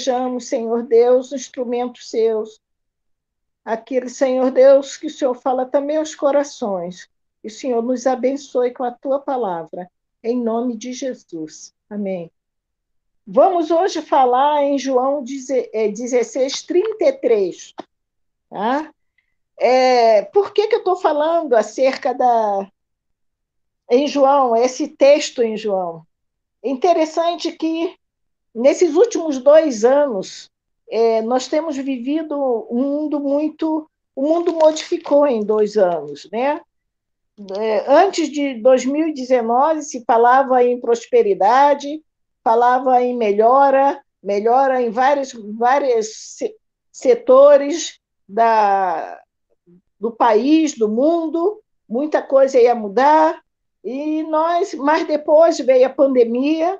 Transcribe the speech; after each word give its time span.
sejamos, 0.00 0.46
Senhor 0.46 0.82
Deus, 0.82 1.32
instrumentos 1.32 2.08
seus. 2.08 2.60
Aquele, 3.62 4.08
Senhor 4.08 4.50
Deus, 4.50 4.96
que 4.96 5.06
o 5.06 5.10
Senhor 5.10 5.34
fala 5.34 5.66
também 5.66 5.98
aos 5.98 6.14
corações. 6.14 7.08
E 7.44 7.48
o 7.48 7.50
Senhor 7.50 7.82
nos 7.82 8.06
abençoe 8.06 8.72
com 8.72 8.82
a 8.82 8.90
tua 8.90 9.18
palavra, 9.18 9.90
em 10.22 10.42
nome 10.42 10.76
de 10.76 10.92
Jesus. 10.92 11.74
Amém. 11.88 12.30
Vamos 13.26 13.70
hoje 13.70 14.00
falar 14.00 14.64
em 14.64 14.78
João 14.78 15.22
16, 15.22 16.62
33. 16.62 17.74
É, 17.78 18.54
tá? 18.54 18.94
É, 19.58 20.22
por 20.22 20.52
que, 20.54 20.66
que 20.68 20.74
eu 20.74 20.80
estou 20.80 20.96
falando 20.96 21.54
acerca 21.54 22.14
da. 22.14 22.66
Em 23.90 24.06
João, 24.06 24.56
esse 24.56 24.88
texto 24.88 25.42
em 25.42 25.56
João? 25.56 26.06
Interessante 26.62 27.52
que, 27.52 27.94
nesses 28.54 28.94
últimos 28.94 29.38
dois 29.38 29.84
anos, 29.84 30.50
é, 30.90 31.22
nós 31.22 31.46
temos 31.48 31.76
vivido 31.76 32.36
um 32.70 32.82
mundo 32.82 33.20
muito. 33.20 33.88
O 34.14 34.22
mundo 34.22 34.52
modificou 34.52 35.26
em 35.26 35.44
dois 35.44 35.76
anos, 35.76 36.28
né? 36.32 36.60
É, 37.58 37.90
antes 37.90 38.30
de 38.30 38.54
2019 38.60 39.82
se 39.82 40.04
falava 40.04 40.62
em 40.62 40.78
prosperidade, 40.78 42.02
falava 42.44 43.02
em 43.02 43.16
melhora, 43.16 44.02
melhora 44.22 44.82
em 44.82 44.90
vários, 44.90 45.32
vários 45.56 46.38
setores 46.92 47.98
da, 48.28 49.18
do 49.98 50.10
país, 50.10 50.76
do 50.76 50.88
mundo, 50.88 51.62
muita 51.88 52.22
coisa 52.22 52.60
ia 52.60 52.74
mudar, 52.74 53.40
e 53.82 54.22
nós, 54.24 54.74
mas 54.74 55.06
depois 55.06 55.58
veio 55.58 55.86
a 55.86 55.90
pandemia, 55.90 56.78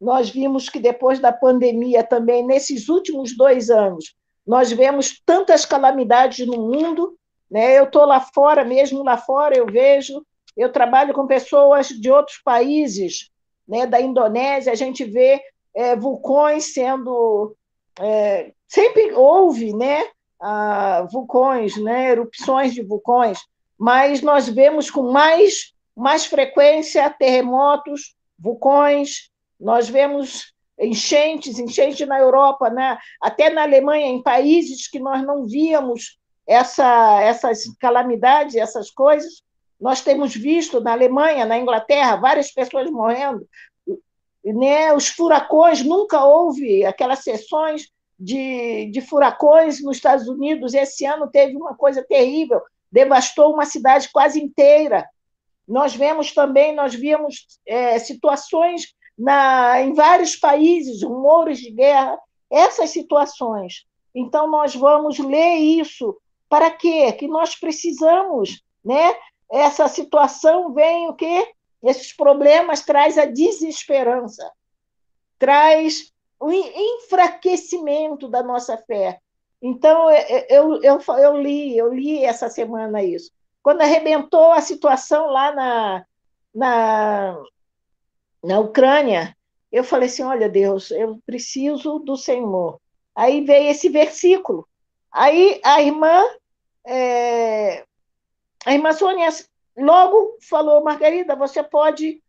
nós 0.00 0.30
vimos 0.30 0.68
que 0.68 0.78
depois 0.78 1.18
da 1.18 1.32
pandemia 1.32 2.04
também, 2.04 2.46
nesses 2.46 2.88
últimos 2.88 3.36
dois 3.36 3.70
anos, 3.70 4.14
nós 4.46 4.72
vemos 4.72 5.20
tantas 5.26 5.64
calamidades 5.64 6.46
no 6.46 6.56
mundo, 6.56 7.16
né? 7.50 7.78
eu 7.78 7.84
estou 7.84 8.04
lá 8.04 8.20
fora, 8.20 8.64
mesmo 8.64 9.02
lá 9.02 9.16
fora 9.16 9.56
eu 9.56 9.66
vejo, 9.66 10.24
eu 10.56 10.72
trabalho 10.72 11.14
com 11.14 11.26
pessoas 11.26 11.88
de 11.88 12.10
outros 12.10 12.38
países, 12.38 13.30
né, 13.66 13.86
da 13.86 14.00
Indonésia, 14.00 14.72
a 14.72 14.74
gente 14.74 15.04
vê 15.04 15.40
é, 15.74 15.94
vulcões 15.94 16.72
sendo. 16.72 17.54
É, 18.00 18.52
sempre 18.66 19.12
houve 19.12 19.72
né, 19.72 20.04
ah, 20.40 21.06
vulcões, 21.12 21.76
né, 21.76 22.10
erupções 22.10 22.72
de 22.72 22.82
vulcões, 22.82 23.38
mas 23.78 24.22
nós 24.22 24.48
vemos 24.48 24.90
com 24.90 25.12
mais, 25.12 25.72
mais 25.94 26.24
frequência 26.24 27.08
terremotos, 27.10 28.16
vulcões, 28.38 29.27
nós 29.58 29.88
vemos 29.88 30.52
enchentes, 30.78 31.58
enchentes 31.58 32.06
na 32.06 32.18
Europa, 32.18 32.70
né? 32.70 32.98
até 33.20 33.50
na 33.50 33.62
Alemanha, 33.62 34.06
em 34.06 34.22
países 34.22 34.88
que 34.88 35.00
nós 35.00 35.24
não 35.24 35.46
víamos 35.46 36.18
essa, 36.46 37.20
essas 37.20 37.64
calamidades, 37.78 38.54
essas 38.54 38.90
coisas, 38.90 39.42
nós 39.80 40.00
temos 40.00 40.34
visto 40.34 40.80
na 40.80 40.92
Alemanha, 40.92 41.44
na 41.44 41.58
Inglaterra, 41.58 42.16
várias 42.16 42.50
pessoas 42.50 42.90
morrendo. 42.90 43.46
Né? 44.44 44.92
Os 44.92 45.08
furacões, 45.08 45.82
nunca 45.82 46.24
houve 46.24 46.84
aquelas 46.84 47.20
sessões 47.20 47.88
de, 48.18 48.90
de 48.90 49.00
furacões 49.00 49.82
nos 49.82 49.96
Estados 49.96 50.26
Unidos. 50.26 50.74
Esse 50.74 51.04
ano 51.04 51.28
teve 51.30 51.56
uma 51.56 51.76
coisa 51.76 52.02
terrível, 52.02 52.60
devastou 52.90 53.52
uma 53.52 53.66
cidade 53.66 54.08
quase 54.10 54.40
inteira. 54.40 55.06
Nós 55.66 55.94
vemos 55.94 56.32
também, 56.32 56.74
nós 56.74 56.94
vimos 56.94 57.46
é, 57.66 57.98
situações 57.98 58.94
na, 59.18 59.80
em 59.82 59.92
vários 59.92 60.36
países, 60.36 61.02
rumores 61.02 61.58
de 61.58 61.70
guerra, 61.70 62.18
essas 62.50 62.90
situações. 62.90 63.86
Então, 64.14 64.48
nós 64.48 64.74
vamos 64.74 65.18
ler 65.18 65.56
isso. 65.56 66.16
Para 66.48 66.70
quê? 66.70 67.12
Que 67.12 67.26
nós 67.26 67.54
precisamos 67.54 68.62
né, 68.84 69.14
essa 69.50 69.88
situação 69.88 70.72
vem 70.72 71.08
o 71.08 71.14
quê? 71.14 71.52
Esses 71.82 72.12
problemas 72.12 72.82
traz 72.82 73.18
a 73.18 73.24
desesperança, 73.24 74.50
traz 75.38 76.12
o 76.40 76.50
enfraquecimento 76.52 78.28
da 78.28 78.42
nossa 78.42 78.76
fé. 78.78 79.20
Então, 79.60 80.08
é, 80.08 80.20
é, 80.20 80.46
eu, 80.50 80.80
eu, 80.82 80.98
eu 81.18 81.36
li, 81.36 81.76
eu 81.76 81.92
li 81.92 82.24
essa 82.24 82.48
semana 82.48 83.02
isso. 83.02 83.30
Quando 83.62 83.82
arrebentou 83.82 84.52
a 84.52 84.60
situação 84.60 85.26
lá 85.26 85.52
na, 85.52 86.04
na, 86.54 87.42
na 88.42 88.58
Ucrânia, 88.60 89.36
eu 89.70 89.84
falei 89.84 90.08
assim: 90.08 90.22
olha, 90.22 90.48
Deus, 90.48 90.90
eu 90.90 91.20
preciso 91.24 91.98
do 91.98 92.16
Senhor. 92.16 92.80
Aí 93.14 93.44
veio 93.44 93.70
esse 93.70 93.88
versículo. 93.88 94.66
Aí 95.12 95.60
a 95.64 95.82
irmã 95.82 96.24
é, 96.86 97.84
a 98.64 98.72
irmã 98.72 98.92
Sônia 98.92 99.28
logo 99.76 100.38
falou, 100.48 100.82
Margarida, 100.82 101.36
você 101.36 101.62
pode 101.62 102.22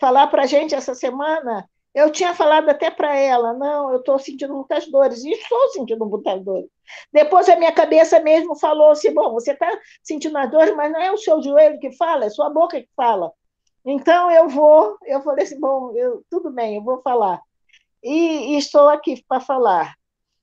falar 0.00 0.26
para 0.28 0.42
a 0.42 0.46
gente 0.46 0.74
essa 0.74 0.94
semana? 0.94 1.68
Eu 1.94 2.10
tinha 2.10 2.34
falado 2.34 2.68
até 2.68 2.90
para 2.90 3.16
ela, 3.16 3.54
não, 3.54 3.90
eu 3.90 3.98
estou 4.00 4.18
sentindo 4.18 4.54
muitas 4.54 4.86
dores, 4.90 5.24
e 5.24 5.30
estou 5.30 5.68
sentindo 5.70 6.04
muitas 6.04 6.42
dores. 6.42 6.68
Depois 7.12 7.48
a 7.48 7.56
minha 7.56 7.72
cabeça 7.72 8.20
mesmo 8.20 8.54
falou 8.56 8.90
assim, 8.90 9.12
bom, 9.14 9.32
você 9.32 9.52
está 9.52 9.70
sentindo 10.02 10.36
as 10.36 10.50
dores, 10.50 10.74
mas 10.74 10.92
não 10.92 11.00
é 11.00 11.10
o 11.10 11.16
seu 11.16 11.42
joelho 11.42 11.78
que 11.78 11.92
fala, 11.92 12.26
é 12.26 12.30
sua 12.30 12.50
boca 12.50 12.80
que 12.80 12.88
fala. 12.94 13.32
Então 13.86 14.28
eu 14.32 14.48
vou, 14.48 14.98
eu 15.04 15.22
falei 15.22 15.44
assim, 15.44 15.60
bom, 15.60 15.92
eu, 15.94 16.24
tudo 16.28 16.50
bem, 16.50 16.74
eu 16.74 16.82
vou 16.82 17.00
falar. 17.02 17.40
E, 18.02 18.54
e 18.54 18.58
estou 18.58 18.88
aqui 18.88 19.24
para 19.28 19.40
falar. 19.40 19.94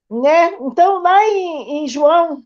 Né? 0.10 0.54
Então, 0.62 1.02
lá 1.02 1.22
em, 1.28 1.84
em 1.84 1.88
João 1.88 2.42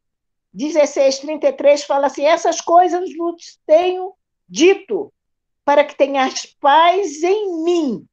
16, 0.53 1.19
33 1.19 1.84
fala 1.84 2.07
assim: 2.07 2.25
essas 2.25 2.59
coisas 2.59 3.16
vos 3.16 3.59
tenho 3.66 4.13
dito, 4.50 5.13
para 5.63 5.84
que 5.84 5.96
tenhas 5.96 6.46
paz 6.59 7.22
em 7.22 7.63
mim. 7.63 8.07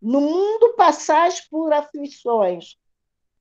No 0.00 0.20
mundo 0.20 0.74
passais 0.76 1.40
por 1.40 1.72
aflições, 1.72 2.76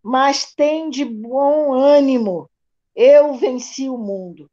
mas 0.02 0.54
tem 0.54 0.90
de 0.90 1.04
bom 1.04 1.74
ânimo, 1.74 2.50
eu 2.96 3.34
venci 3.34 3.90
o 3.90 3.98
mundo. 3.98 4.50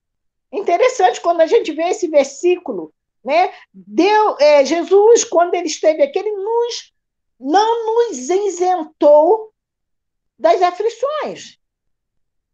Interessante 0.50 1.20
quando 1.20 1.42
a 1.42 1.46
gente 1.46 1.70
vê 1.70 1.90
esse 1.90 2.08
versículo, 2.08 2.92
né? 3.24 3.52
Deu, 3.72 4.36
é, 4.38 4.64
Jesus, 4.64 5.24
quando 5.24 5.54
ele 5.54 5.66
esteve 5.66 6.02
aqui, 6.02 6.18
ele 6.18 6.32
nos, 6.32 6.92
não 7.38 8.08
nos 8.08 8.18
isentou 8.18 9.52
das 10.38 10.62
aflições. 10.62 11.58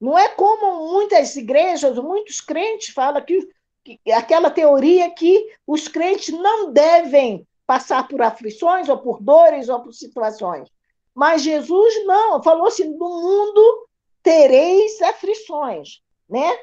Não 0.01 0.19
é 0.19 0.29
como 0.29 0.93
muitas 0.93 1.37
igrejas, 1.37 1.97
muitos 1.99 2.41
crentes 2.41 2.93
falam 2.93 3.25
que, 3.25 3.49
que 3.85 4.13
aquela 4.13 4.51
teoria 4.51 5.11
que 5.11 5.55
os 5.67 5.89
crentes 5.89 6.35
não 6.35 6.73
devem 6.73 7.47
passar 7.67 8.07
por 8.07 8.23
aflições, 8.23 8.89
ou 8.89 8.99
por 8.99 9.23
dores, 9.23 9.69
ou 9.69 9.81
por 9.81 9.93
situações. 9.93 10.71
Mas 11.15 11.43
Jesus 11.43 12.05
não, 12.05 12.43
falou 12.43 12.67
assim: 12.67 12.85
no 12.85 13.09
mundo 13.09 13.89
tereis 14.23 15.01
aflições. 15.03 16.01
Né? 16.29 16.59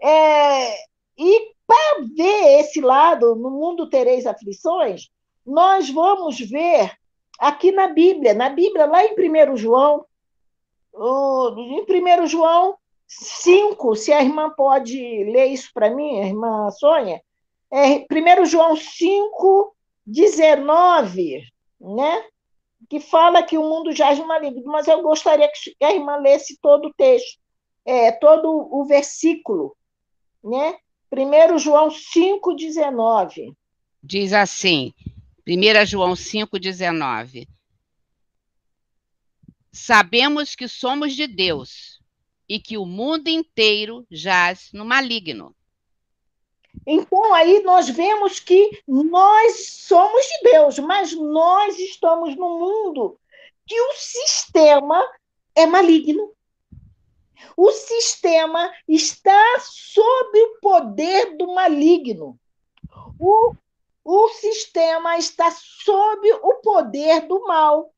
É, 0.00 0.76
e 1.18 1.52
para 1.66 2.02
ver 2.14 2.60
esse 2.60 2.80
lado, 2.80 3.34
no 3.34 3.50
mundo 3.50 3.88
tereis 3.88 4.26
aflições, 4.26 5.08
nós 5.44 5.90
vamos 5.90 6.38
ver 6.38 6.92
aqui 7.38 7.72
na 7.72 7.88
Bíblia, 7.88 8.34
na 8.34 8.48
Bíblia, 8.48 8.86
lá 8.86 9.04
em 9.04 9.14
1 9.14 9.56
João, 9.56 10.04
em 10.94 11.82
1 11.82 12.26
João 12.26 12.76
5, 13.06 13.96
se 13.96 14.12
a 14.12 14.22
irmã 14.22 14.50
pode 14.50 14.98
ler 15.24 15.46
isso 15.46 15.70
para 15.72 15.90
mim, 15.90 16.20
a 16.20 16.26
irmã 16.26 16.70
Sônia, 16.70 17.22
é 17.70 18.06
1 18.40 18.44
João 18.46 18.76
5, 18.76 19.76
19, 20.06 21.42
né? 21.80 22.24
que 22.88 23.00
fala 23.00 23.42
que 23.42 23.58
o 23.58 23.62
mundo 23.62 23.92
jaz 23.92 24.18
no 24.18 24.26
maligno, 24.26 24.62
mas 24.66 24.86
eu 24.86 25.02
gostaria 25.02 25.50
que 25.52 25.84
a 25.84 25.92
irmã 25.92 26.16
lesse 26.16 26.58
todo 26.60 26.88
o 26.88 26.94
texto, 26.94 27.38
é, 27.84 28.12
todo 28.12 28.68
o 28.70 28.84
versículo, 28.84 29.76
né? 30.42 30.76
1 31.12 31.58
João 31.58 31.90
5, 31.90 32.54
19. 32.54 33.54
Diz 34.02 34.32
assim, 34.32 34.92
1 35.46 35.86
João 35.86 36.16
5, 36.16 36.58
19. 36.58 37.48
Sabemos 39.72 40.54
que 40.54 40.66
somos 40.68 41.14
de 41.14 41.26
Deus 41.26 42.00
e 42.48 42.58
que 42.58 42.78
o 42.78 42.86
mundo 42.86 43.28
inteiro 43.28 44.06
jaz 44.10 44.70
no 44.72 44.84
maligno. 44.84 45.54
Então, 46.86 47.34
aí 47.34 47.62
nós 47.62 47.88
vemos 47.88 48.38
que 48.38 48.82
nós 48.86 49.66
somos 49.86 50.24
de 50.24 50.50
Deus, 50.50 50.78
mas 50.78 51.12
nós 51.12 51.78
estamos 51.78 52.36
no 52.36 52.58
mundo 52.58 53.18
que 53.66 53.80
o 53.80 53.92
sistema 53.94 55.02
é 55.54 55.66
maligno. 55.66 56.32
O 57.56 57.70
sistema 57.72 58.72
está 58.88 59.58
sob 59.60 60.38
o 60.38 60.60
poder 60.60 61.36
do 61.36 61.54
maligno. 61.54 62.38
O, 63.18 63.54
o 64.04 64.28
sistema 64.28 65.18
está 65.18 65.50
sob 65.50 66.32
o 66.32 66.54
poder 66.56 67.26
do 67.26 67.46
mal. 67.46 67.92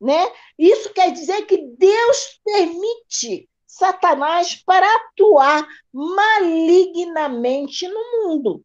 Né? 0.00 0.32
Isso 0.58 0.92
quer 0.92 1.12
dizer 1.12 1.42
que 1.46 1.56
Deus 1.56 2.40
permite 2.44 3.48
Satanás 3.66 4.54
para 4.54 4.86
atuar 4.96 5.66
malignamente 5.92 7.86
no 7.88 8.00
mundo. 8.22 8.64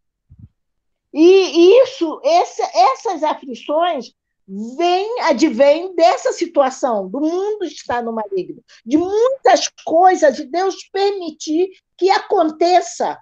E 1.13 1.79
isso, 1.83 2.19
essa, 2.23 2.63
essas 2.73 3.23
aflições 3.23 4.13
vêm, 4.47 5.21
advêm 5.21 5.95
dessa 5.95 6.31
situação, 6.31 7.07
do 7.07 7.21
mundo 7.21 7.65
estar 7.65 8.03
no 8.03 8.11
maligno, 8.11 8.63
de 8.85 8.97
muitas 8.97 9.69
coisas 9.85 10.35
de 10.35 10.45
Deus 10.45 10.83
permitir 10.91 11.69
que 11.97 12.09
aconteça, 12.09 13.17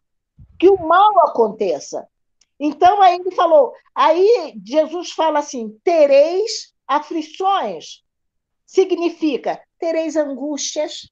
que 0.59 0.69
o 0.69 0.77
mal 0.77 1.19
aconteça. 1.27 2.07
Então, 2.59 3.01
aí 3.01 3.15
ele 3.15 3.31
falou, 3.31 3.73
aí 3.95 4.53
Jesus 4.63 5.11
fala 5.11 5.39
assim: 5.39 5.77
tereis 5.83 6.73
aflições. 6.87 8.03
Significa, 8.65 9.61
tereis 9.79 10.15
angústias, 10.15 11.09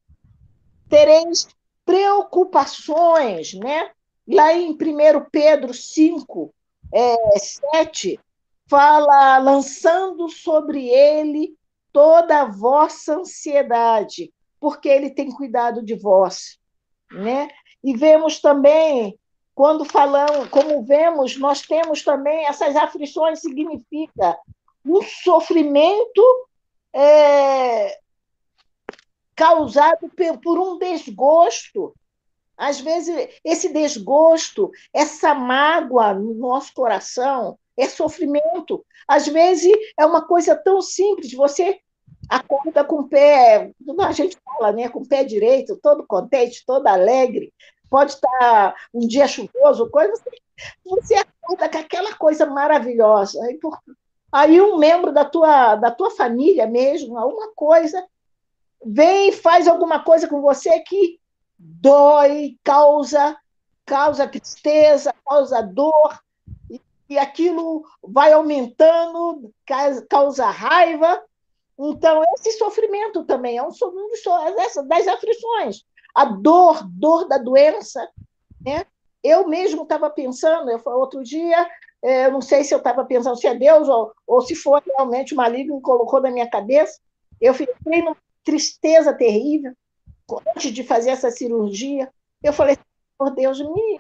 tereis 0.88 1.48
preocupações, 1.86 3.54
né? 3.54 3.92
Lá 4.28 4.54
em 4.54 4.72
1 4.72 4.78
Pedro 5.32 5.74
5, 5.74 6.54
é, 6.94 7.40
7, 7.74 8.20
fala, 8.70 9.40
lançando 9.40 10.30
sobre 10.30 10.88
ele 10.88 11.58
toda 11.92 12.42
a 12.42 12.46
vossa 12.46 13.16
ansiedade, 13.16 14.32
porque 14.60 14.88
ele 14.88 15.10
tem 15.10 15.32
cuidado 15.32 15.84
de 15.84 15.96
vós. 15.96 16.60
Né? 17.12 17.50
E 17.84 17.98
vemos 17.98 18.40
também, 18.40 19.18
quando 19.56 19.84
falamos, 19.84 20.48
como 20.50 20.84
vemos, 20.84 21.38
nós 21.38 21.62
temos 21.62 22.04
também 22.04 22.46
essas 22.46 22.76
aflições, 22.76 23.42
significa 23.42 24.38
um 24.86 25.02
sofrimento 25.02 26.48
é, 26.94 27.98
causado 29.36 30.12
por 30.44 30.60
um 30.60 30.78
desgosto. 30.78 31.96
Às 32.56 32.80
vezes, 32.80 33.30
esse 33.44 33.72
desgosto, 33.74 34.70
essa 34.94 35.34
mágoa 35.34 36.14
no 36.14 36.34
nosso 36.36 36.74
coração, 36.74 37.58
é 37.82 37.88
sofrimento. 37.88 38.86
Às 39.08 39.28
vezes, 39.28 39.72
é 39.98 40.06
uma 40.06 40.26
coisa 40.26 40.56
tão 40.56 40.82
simples, 40.82 41.34
você 41.34 41.80
acorda 42.30 42.84
com 42.84 43.02
o 43.02 43.08
pé, 43.08 43.72
a 44.00 44.12
gente 44.12 44.38
fala, 44.46 44.72
né, 44.72 44.88
com 44.90 45.00
o 45.00 45.08
pé 45.08 45.24
direito, 45.24 45.80
todo 45.82 46.06
contente, 46.06 46.64
todo 46.66 46.86
alegre, 46.88 47.52
pode 47.90 48.12
estar 48.14 48.76
um 48.94 49.00
dia 49.00 49.28
chuvoso, 49.28 49.90
coisa, 49.90 50.14
você, 50.14 50.30
você 50.86 51.16
acorda 51.16 51.70
com 51.70 51.78
aquela 51.78 52.14
coisa 52.14 52.46
maravilhosa. 52.46 53.44
Aí, 53.46 53.58
por, 53.58 53.80
aí 54.32 54.62
um 54.62 54.78
membro 54.78 55.12
da 55.12 55.26
tua, 55.26 55.76
da 55.76 55.90
tua 55.90 56.12
família 56.12 56.68
mesmo, 56.68 57.18
alguma 57.18 57.52
coisa, 57.56 58.06
vem 58.86 59.30
e 59.30 59.34
faz 59.34 59.68
alguma 59.68 60.04
coisa 60.04 60.28
com 60.28 60.42
você 60.42 60.80
que 60.82 61.20
dói, 61.58 62.58
causa, 62.64 63.36
causa 63.86 64.28
tristeza, 64.28 65.14
causa 65.28 65.62
dor, 65.62 66.20
e, 67.10 67.18
aquilo 67.18 67.84
vai 68.04 68.32
aumentando, 68.34 69.52
causa 70.10 70.46
raiva. 70.46 71.22
Então, 71.78 72.22
esse 72.36 72.52
sofrimento 72.54 73.24
também 73.26 73.58
é 73.58 73.64
um 73.64 73.70
um 73.70 74.88
das 74.88 75.08
aflições. 75.08 75.84
A 76.14 76.26
dor, 76.26 76.84
dor 76.88 77.28
da 77.28 77.38
doença. 77.38 78.08
Né? 78.64 78.86
Eu 79.24 79.48
mesmo 79.48 79.84
estava 79.84 80.10
pensando, 80.10 80.70
eu 80.70 80.82
outro 80.86 81.24
dia, 81.24 81.70
é, 82.02 82.26
eu 82.26 82.32
não 82.32 82.42
sei 82.42 82.64
se 82.64 82.74
eu 82.74 82.78
estava 82.78 83.04
pensando 83.06 83.38
se 83.38 83.48
é 83.48 83.56
Deus 83.56 83.88
ou, 83.90 84.12
ou 84.28 84.42
se 84.42 84.56
foi 84.56 84.82
realmente 84.86 85.34
o 85.34 85.38
maligno 85.38 85.78
que 85.78 85.84
colocou 85.84 86.22
na 86.22 86.32
minha 86.32 86.50
cabeça. 86.50 87.00
Eu 87.40 87.54
fiquei 87.54 88.02
numa 88.02 88.18
tristeza 88.44 89.14
terrível 89.14 89.74
antes 90.56 90.72
de 90.72 90.84
fazer 90.84 91.12
essa 91.12 91.32
cirurgia. 91.32 92.12
Eu 92.44 92.54
falei, 92.54 92.78
por 93.18 93.32
Deus, 93.32 93.60
me, 93.60 94.00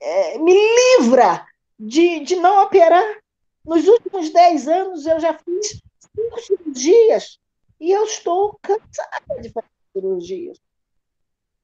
é, 0.00 0.38
me 0.38 0.52
livra 0.52 1.46
de, 1.78 2.20
de 2.20 2.36
não 2.36 2.62
operar. 2.62 3.04
Nos 3.64 3.86
últimos 3.86 4.30
dez 4.30 4.68
anos 4.68 5.06
eu 5.06 5.18
já 5.18 5.34
fiz 5.34 5.82
cinco 6.14 6.40
cirurgias 6.40 7.38
e 7.80 7.90
eu 7.90 8.04
estou 8.04 8.58
cansada 8.62 9.40
de 9.40 9.50
fazer 9.50 9.68
cirurgias. 9.92 10.58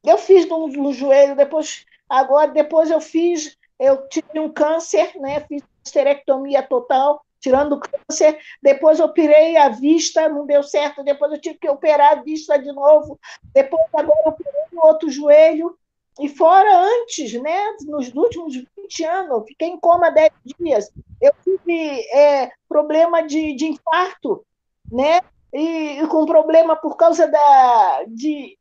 Eu 0.05 0.19
fiz 0.19 0.49
no, 0.49 0.67
no 0.67 0.93
joelho, 0.93 1.37
depois, 1.37 1.87
agora, 2.09 2.51
depois 2.51 2.91
eu 2.91 3.01
fiz, 3.01 3.57
eu 3.79 4.09
tive 4.09 4.41
um 4.41 4.53
câncer, 4.53 5.13
né? 5.21 5.41
Fiz 5.41 5.63
esterectomia 5.85 6.63
total, 6.63 7.25
tirando 7.41 7.75
o 7.75 7.81
câncer. 7.81 8.39
Depois 8.61 9.01
operei 9.01 9.57
a 9.57 9.69
vista, 9.69 10.29
não 10.29 10.45
deu 10.45 10.63
certo. 10.63 11.05
Depois 11.05 11.33
eu 11.33 11.41
tive 11.41 11.59
que 11.59 11.69
operar 11.69 12.19
a 12.19 12.23
vista 12.23 12.59
de 12.59 12.73
novo. 12.73 13.19
Depois, 13.55 13.83
agora, 13.93 14.29
operei 14.29 14.63
o 14.73 14.87
outro 14.87 15.09
joelho. 15.09 15.77
E 16.21 16.29
fora 16.29 16.79
antes, 16.79 17.33
né, 17.41 17.77
nos 17.87 18.13
últimos 18.15 18.55
20 18.55 19.05
anos, 19.05 19.45
fiquei 19.47 19.69
em 19.69 19.81
coma 19.81 20.11
10 20.11 20.31
dias. 20.59 20.93
Eu 21.21 21.33
tive 21.43 22.01
é, 22.15 22.51
problema 22.69 23.23
de, 23.23 23.55
de 23.55 23.67
infarto, 23.67 24.45
né? 24.91 25.21
E, 25.53 26.01
e, 26.01 26.07
com 26.09 26.27
problema 26.27 26.77
por 26.77 26.97
causa 26.97 27.27
da, 27.27 28.05
de 28.09 28.59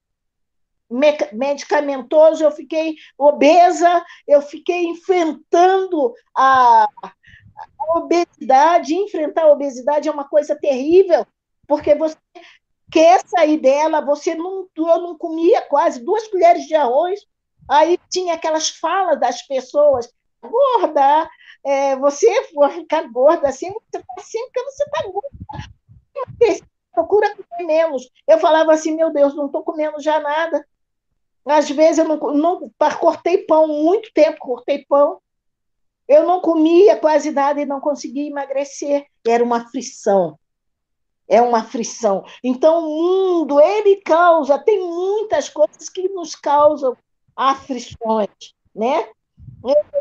medicamentoso, 1.32 2.44
eu 2.44 2.52
fiquei 2.52 2.96
obesa, 3.18 4.04
eu 4.28 4.42
fiquei 4.42 4.86
enfrentando 4.86 6.14
a, 6.36 6.84
a 6.84 7.98
obesidade, 7.98 8.94
enfrentar 8.94 9.44
a 9.44 9.52
obesidade 9.52 10.10
é 10.10 10.12
uma 10.12 10.28
coisa 10.28 10.54
terrível, 10.56 11.26
porque 11.66 11.96
você 11.96 12.18
quer 12.92 13.22
sair 13.26 13.58
dela, 13.58 14.02
você 14.02 14.36
não, 14.36 14.68
eu 14.76 15.02
não 15.02 15.18
comia 15.18 15.62
quase 15.62 16.04
duas 16.04 16.28
colheres 16.28 16.66
de 16.66 16.76
arroz, 16.76 17.22
aí 17.72 17.98
tinha 18.10 18.34
aquelas 18.34 18.70
falas 18.70 19.20
das 19.20 19.42
pessoas, 19.44 20.12
gorda, 20.42 21.30
é, 21.64 21.96
você 21.96 22.30
vai 22.54 22.72
ficar 22.72 23.08
gorda 23.10 23.48
assim, 23.48 23.72
você 23.72 23.98
está 23.98 24.14
assim 24.18 24.40
porque 24.46 24.64
você 24.64 24.84
está 24.84 25.04
gorda. 25.08 26.66
Procura 26.92 27.34
comer 27.34 27.66
menos. 27.66 28.10
Eu 28.28 28.38
falava 28.38 28.74
assim, 28.74 28.94
meu 28.94 29.14
Deus, 29.14 29.34
não 29.34 29.46
estou 29.46 29.64
comendo 29.64 30.02
já 30.02 30.20
nada. 30.20 30.68
Às 31.46 31.70
vezes 31.70 32.00
eu 32.00 32.06
não, 32.06 32.18
não 32.34 32.72
cortei 33.00 33.38
pão 33.40 33.68
muito 33.68 34.12
tempo, 34.14 34.38
cortei 34.40 34.86
pão, 34.86 35.22
eu 36.08 36.28
não 36.28 36.42
comia 36.42 36.98
quase 36.98 37.32
nada 37.32 37.62
e 37.62 37.66
não 37.66 37.80
conseguia 37.80 38.28
emagrecer. 38.28 39.06
Era 39.26 39.42
uma 39.42 39.62
aflição. 39.62 40.38
É 41.26 41.42
uma 41.42 41.60
aflição. 41.60 42.26
Então, 42.44 42.80
o 42.80 43.40
mundo, 43.40 43.62
ele 43.62 44.02
causa, 44.02 44.60
tem 44.60 44.86
muitas 44.86 45.48
coisas 45.48 45.88
que 45.88 46.10
nos 46.10 46.36
causam 46.36 46.98
aflições, 47.50 48.54
né? 48.76 49.10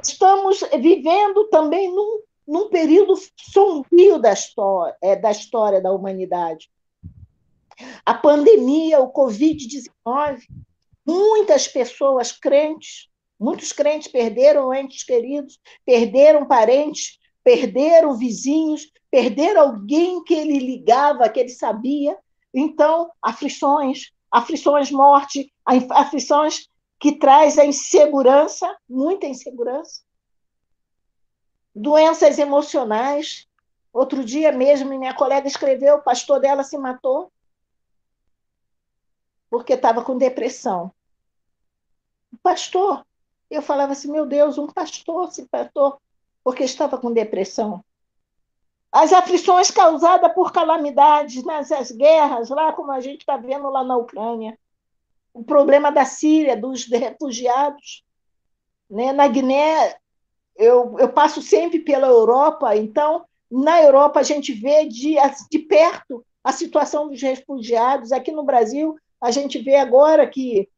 Estamos 0.03 0.61
vivendo 0.79 1.49
também 1.49 1.91
num, 1.95 2.23
num 2.47 2.69
período 2.69 3.15
sombrio 3.37 4.19
da 4.19 4.33
história, 4.33 4.97
é, 5.03 5.17
da 5.17 5.31
história 5.31 5.81
da 5.81 5.93
humanidade. 5.93 6.71
A 8.05 8.15
pandemia, 8.15 9.01
o 9.01 9.13
Covid-19, 9.13 10.41
muitas 11.07 11.67
pessoas 11.67 12.33
crentes 12.33 13.11
Muitos 13.41 13.73
crentes 13.73 14.07
perderam 14.13 14.75
entes 14.75 15.03
queridos, 15.03 15.59
perderam 15.87 16.47
parentes, 16.47 17.19
perderam 17.43 18.15
vizinhos, 18.15 18.93
perderam 19.11 19.63
alguém 19.63 20.23
que 20.23 20.35
ele 20.35 20.59
ligava, 20.59 21.27
que 21.27 21.41
ele 21.41 21.49
sabia. 21.49 22.19
Então, 22.53 23.11
aflições, 23.23 24.11
aflições, 24.31 24.91
morte, 24.91 25.51
aflições 25.65 26.69
que 27.01 27.13
traz 27.13 27.59
a 27.59 27.65
insegurança, 27.65 28.77
muita 28.87 29.27
insegurança. 29.27 30.03
Doenças 31.75 32.39
emocionais. 32.39 33.49
Outro 33.91 34.23
dia 34.23 34.53
mesmo, 34.53 34.91
minha 34.91 35.15
colega 35.15 35.49
escreveu, 35.49 35.97
o 35.97 36.03
pastor 36.03 36.39
dela 36.39 36.63
se 36.63 36.77
matou 36.77 37.33
porque 39.49 39.73
estava 39.73 40.05
com 40.05 40.17
depressão. 40.17 40.93
O 42.33 42.37
pastor, 42.37 43.05
eu 43.51 43.63
falava 43.63 43.93
assim, 43.93 44.13
meu 44.13 44.27
Deus, 44.27 44.59
um 44.59 44.69
pastor 44.69 45.33
se 45.33 45.49
matou 45.51 46.01
porque 46.45 46.63
estava 46.63 46.99
com 46.99 47.13
depressão. 47.13 47.83
As 48.93 49.13
aflições 49.13 49.71
causadas 49.71 50.33
por 50.35 50.53
calamidades 50.53 51.43
nas 51.45 51.73
as 51.73 51.91
guerras, 51.91 52.51
lá 52.51 52.73
como 52.73 52.93
a 52.93 53.01
gente 53.01 53.21
está 53.21 53.37
vendo 53.37 53.69
lá 53.71 53.83
na 53.83 53.97
Ucrânia. 53.97 54.57
O 55.33 55.45
problema 55.45 55.91
da 55.91 56.05
Síria, 56.05 56.57
dos 56.57 56.87
refugiados. 56.87 58.05
Né? 58.89 59.13
Na 59.13 59.29
Guiné, 59.29 59.97
eu, 60.57 60.97
eu 60.99 61.09
passo 61.09 61.41
sempre 61.41 61.79
pela 61.79 62.07
Europa, 62.07 62.77
então, 62.77 63.25
na 63.51 63.83
Europa, 63.83 64.21
a 64.21 64.23
gente 64.23 64.53
vê 64.53 64.85
de, 64.87 65.17
de 65.51 65.59
perto 65.59 66.25
a 66.43 66.53
situação 66.53 67.09
dos 67.09 67.21
refugiados. 67.21 68.13
Aqui 68.13 68.31
no 68.31 68.45
Brasil, 68.45 68.97
a 69.21 69.31
gente 69.31 69.59
vê 69.59 69.77
agora 69.77 70.27
que, 70.27 70.69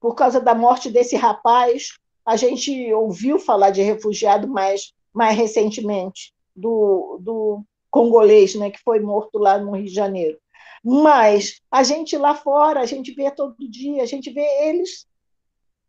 por 0.00 0.14
causa 0.14 0.40
da 0.40 0.54
morte 0.54 0.90
desse 0.90 1.16
rapaz, 1.16 1.98
a 2.24 2.36
gente 2.36 2.92
ouviu 2.92 3.38
falar 3.38 3.70
de 3.70 3.82
refugiado 3.82 4.48
mais, 4.48 4.92
mais 5.12 5.36
recentemente, 5.36 6.32
do, 6.54 7.18
do 7.20 7.62
congolês, 7.90 8.54
né, 8.54 8.70
que 8.70 8.82
foi 8.82 9.00
morto 9.00 9.38
lá 9.38 9.58
no 9.58 9.72
Rio 9.72 9.86
de 9.86 9.94
Janeiro. 9.94 10.38
Mas 10.84 11.62
a 11.70 11.82
gente 11.82 12.14
lá 12.18 12.34
fora, 12.34 12.80
a 12.80 12.84
gente 12.84 13.12
vê 13.12 13.30
todo 13.30 13.56
dia, 13.70 14.02
a 14.02 14.06
gente 14.06 14.30
vê 14.30 14.44
eles, 14.68 15.06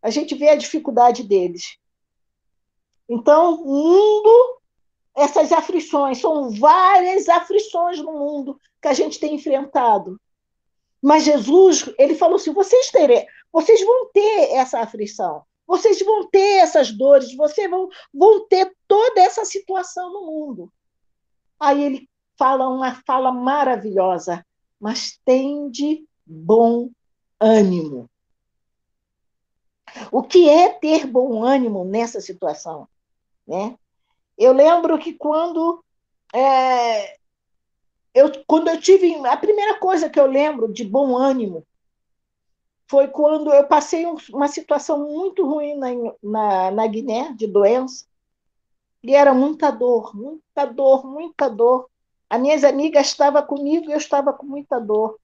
a 0.01 0.09
gente 0.09 0.33
vê 0.35 0.49
a 0.49 0.55
dificuldade 0.55 1.21
deles. 1.21 1.77
Então, 3.09 3.55
o 3.55 3.65
mundo, 3.65 4.61
essas 5.13 5.51
aflições, 5.51 6.19
são 6.19 6.49
várias 6.49 7.27
aflições 7.27 7.99
no 7.99 8.13
mundo 8.13 8.57
que 8.81 8.87
a 8.87 8.93
gente 8.93 9.19
tem 9.19 9.35
enfrentado. 9.35 10.17
Mas 11.01 11.25
Jesus, 11.25 11.89
ele 11.99 12.15
falou 12.15 12.37
assim: 12.37 12.53
vocês 12.53 12.89
terem, 12.89 13.27
vocês 13.51 13.83
vão 13.85 14.09
ter 14.13 14.53
essa 14.53 14.79
aflição, 14.79 15.43
vocês 15.67 15.99
vão 16.01 16.29
ter 16.29 16.59
essas 16.59 16.89
dores, 16.89 17.35
vocês 17.35 17.69
vão, 17.69 17.89
vão 18.13 18.47
ter 18.47 18.73
toda 18.87 19.19
essa 19.19 19.43
situação 19.43 20.13
no 20.13 20.25
mundo. 20.25 20.71
Aí 21.59 21.83
ele 21.83 22.09
fala 22.37 22.69
uma 22.69 22.95
fala 23.05 23.31
maravilhosa 23.31 24.45
mas 24.79 25.19
tende 25.23 26.07
bom 26.25 26.89
ânimo. 27.39 28.09
O 30.11 30.23
que 30.23 30.49
é 30.49 30.69
ter 30.69 31.05
bom 31.05 31.43
ânimo 31.43 31.85
nessa 31.85 32.19
situação? 32.19 32.87
Né? 33.47 33.77
Eu 34.37 34.51
lembro 34.51 34.97
que 34.97 35.13
quando 35.13 35.83
é, 36.33 37.17
eu, 38.13 38.31
quando 38.45 38.69
eu 38.69 38.79
tive 38.79 39.15
a 39.25 39.37
primeira 39.37 39.79
coisa 39.79 40.09
que 40.09 40.19
eu 40.19 40.25
lembro 40.25 40.71
de 40.71 40.83
bom 40.83 41.17
ânimo 41.17 41.65
foi 42.87 43.07
quando 43.07 43.51
eu 43.51 43.67
passei 43.67 44.05
uma 44.31 44.47
situação 44.47 45.05
muito 45.11 45.45
ruim 45.45 45.75
na, 45.75 45.87
na, 46.21 46.71
na 46.71 46.87
Guiné 46.87 47.33
de 47.33 47.47
doença 47.47 48.05
e 49.03 49.13
era 49.13 49.33
muita 49.33 49.69
dor, 49.71 50.15
muita 50.15 50.65
dor, 50.65 51.05
muita 51.05 51.49
dor. 51.49 51.89
As 52.29 52.41
minhas 52.41 52.63
amigas 52.63 53.07
estavam 53.07 53.41
comigo 53.43 53.89
e 53.89 53.93
eu 53.93 53.97
estava 53.97 54.33
com 54.33 54.45
muita 54.45 54.79
dor. 54.79 55.19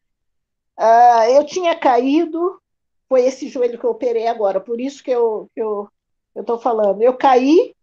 Uh, 0.80 1.24
eu 1.32 1.46
tinha 1.46 1.76
caído, 1.76 2.62
foi 3.10 3.26
esse 3.26 3.50
joelho 3.50 3.78
que 3.78 3.86
eu 3.86 3.92
operei 3.92 4.28
agora, 4.28 4.60
por 4.60 4.80
isso 4.80 5.04
que 5.04 5.12
eu 5.12 5.50
estou 5.56 5.90
eu, 6.36 6.44
eu 6.46 6.60
falando. 6.60 7.02
Eu 7.02 7.16
caí, 7.16 7.76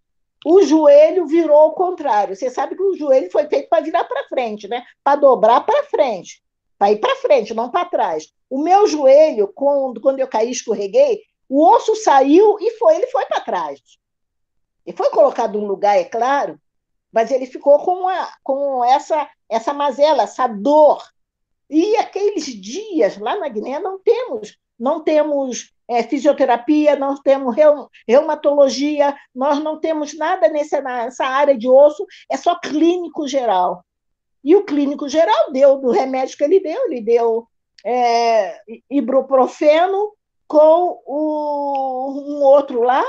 o 0.44 0.62
joelho 0.62 1.26
virou 1.26 1.56
ao 1.56 1.72
contrário. 1.72 2.34
Você 2.34 2.48
sabe 2.50 2.76
que 2.76 2.82
o 2.82 2.96
joelho 2.96 3.30
foi 3.30 3.46
feito 3.46 3.68
para 3.68 3.82
virar 3.82 4.04
para 4.04 4.28
frente, 4.28 4.68
né? 4.68 4.84
Para 5.02 5.16
dobrar 5.16 5.60
para 5.60 5.84
frente, 5.84 6.42
para 6.78 6.92
ir 6.92 6.98
para 6.98 7.16
frente, 7.16 7.54
não 7.54 7.70
para 7.70 7.88
trás. 7.88 8.32
O 8.48 8.62
meu 8.62 8.86
joelho, 8.86 9.48
quando, 9.48 10.18
eu 10.18 10.28
caí, 10.28 10.50
escorreguei, 10.50 11.22
o 11.48 11.66
osso 11.66 11.96
saiu 11.96 12.56
e 12.60 12.70
foi, 12.72 12.96
ele 12.96 13.06
foi 13.08 13.24
para 13.26 13.40
trás. 13.40 13.80
E 14.86 14.92
foi 14.92 15.10
colocado 15.10 15.58
num 15.58 15.66
lugar, 15.66 15.98
é 15.98 16.04
claro, 16.04 16.58
mas 17.12 17.30
ele 17.30 17.46
ficou 17.46 17.78
com, 17.78 18.06
com 18.42 18.84
essa, 18.84 19.28
essa 19.48 19.72
mazela, 19.72 20.24
essa 20.24 20.46
dor. 20.46 21.02
E 21.70 21.96
aqueles 21.96 22.46
dias 22.46 23.18
lá 23.18 23.36
na 23.36 23.48
Guiné 23.48 23.78
não 23.78 23.98
temos, 23.98 24.56
não 24.78 25.02
temos 25.02 25.72
é, 25.88 26.02
fisioterapia, 26.02 26.96
não 26.96 27.16
temos 27.20 27.54
reumatologia, 28.06 29.16
nós 29.34 29.58
não 29.58 29.80
temos 29.80 30.16
nada 30.16 30.48
nessa, 30.48 30.80
nessa 30.80 31.24
área 31.24 31.56
de 31.56 31.68
osso, 31.68 32.06
é 32.30 32.36
só 32.36 32.58
clínico 32.58 33.26
geral. 33.26 33.84
E 34.44 34.54
o 34.54 34.64
clínico 34.64 35.08
geral 35.08 35.50
deu 35.52 35.78
do 35.78 35.90
remédio 35.90 36.36
que 36.36 36.44
ele 36.44 36.60
deu, 36.60 36.86
ele 36.86 37.00
deu 37.00 37.46
é, 37.84 38.60
ibuprofeno 38.90 40.12
com 40.46 41.02
o, 41.06 42.24
um 42.26 42.42
outro 42.42 42.82
lá, 42.82 43.04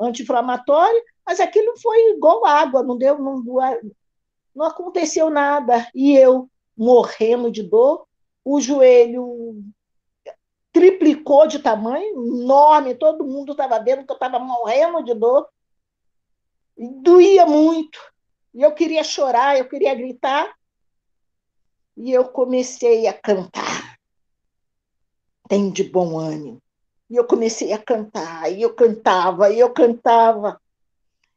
anti-inflamatório, 0.00 1.02
mas 1.26 1.40
aquilo 1.40 1.78
foi 1.80 2.10
igual 2.10 2.44
água, 2.44 2.82
não 2.82 2.96
deu, 2.96 3.18
não, 3.18 3.42
não 4.54 4.66
aconteceu 4.66 5.30
nada. 5.30 5.88
E 5.94 6.16
eu, 6.16 6.48
morrendo 6.76 7.50
de 7.50 7.62
dor, 7.62 8.06
o 8.44 8.60
joelho 8.60 9.62
triplicou 10.72 11.46
de 11.46 11.60
tamanho, 11.60 12.42
enorme, 12.42 12.94
todo 12.94 13.24
mundo 13.24 13.52
estava 13.52 13.78
vendo 13.78 14.04
que 14.04 14.10
eu 14.12 14.16
estava 14.16 14.38
morrendo 14.38 15.02
de 15.02 15.14
dor. 15.14 15.48
E 16.76 16.88
doía 16.88 17.46
muito. 17.46 17.98
E 18.52 18.62
eu 18.62 18.72
queria 18.72 19.04
chorar, 19.04 19.56
eu 19.56 19.68
queria 19.68 19.94
gritar. 19.94 20.52
E 21.96 22.12
eu 22.12 22.24
comecei 22.24 23.06
a 23.06 23.12
cantar. 23.12 23.96
Tem 25.48 25.70
de 25.70 25.84
bom 25.84 26.18
ânimo. 26.18 26.60
E 27.08 27.16
eu 27.16 27.24
comecei 27.24 27.72
a 27.72 27.78
cantar, 27.78 28.50
e 28.50 28.62
eu 28.62 28.74
cantava, 28.74 29.50
e 29.50 29.60
eu 29.60 29.72
cantava. 29.72 30.60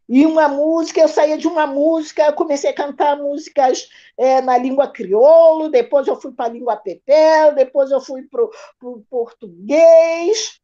E 0.10 0.26
uma 0.26 0.48
música, 0.48 1.02
eu 1.02 1.08
saía 1.08 1.38
de 1.38 1.48
uma 1.48 1.68
música, 1.68 2.32
comecei 2.32 2.70
a 2.70 2.76
cantar 2.76 3.18
músicas 3.18 3.90
é, 4.18 4.40
na 4.42 4.58
língua 4.58 4.88
crioulo, 4.88 5.70
depois 5.70 6.08
eu 6.08 6.16
fui 6.16 6.32
para 6.32 6.46
a 6.46 6.54
língua 6.54 6.78
pepel, 6.78 7.54
depois 7.54 7.92
eu 7.92 8.00
fui 8.00 8.24
para 8.24 8.44
o 8.82 9.04
português, 9.10 10.62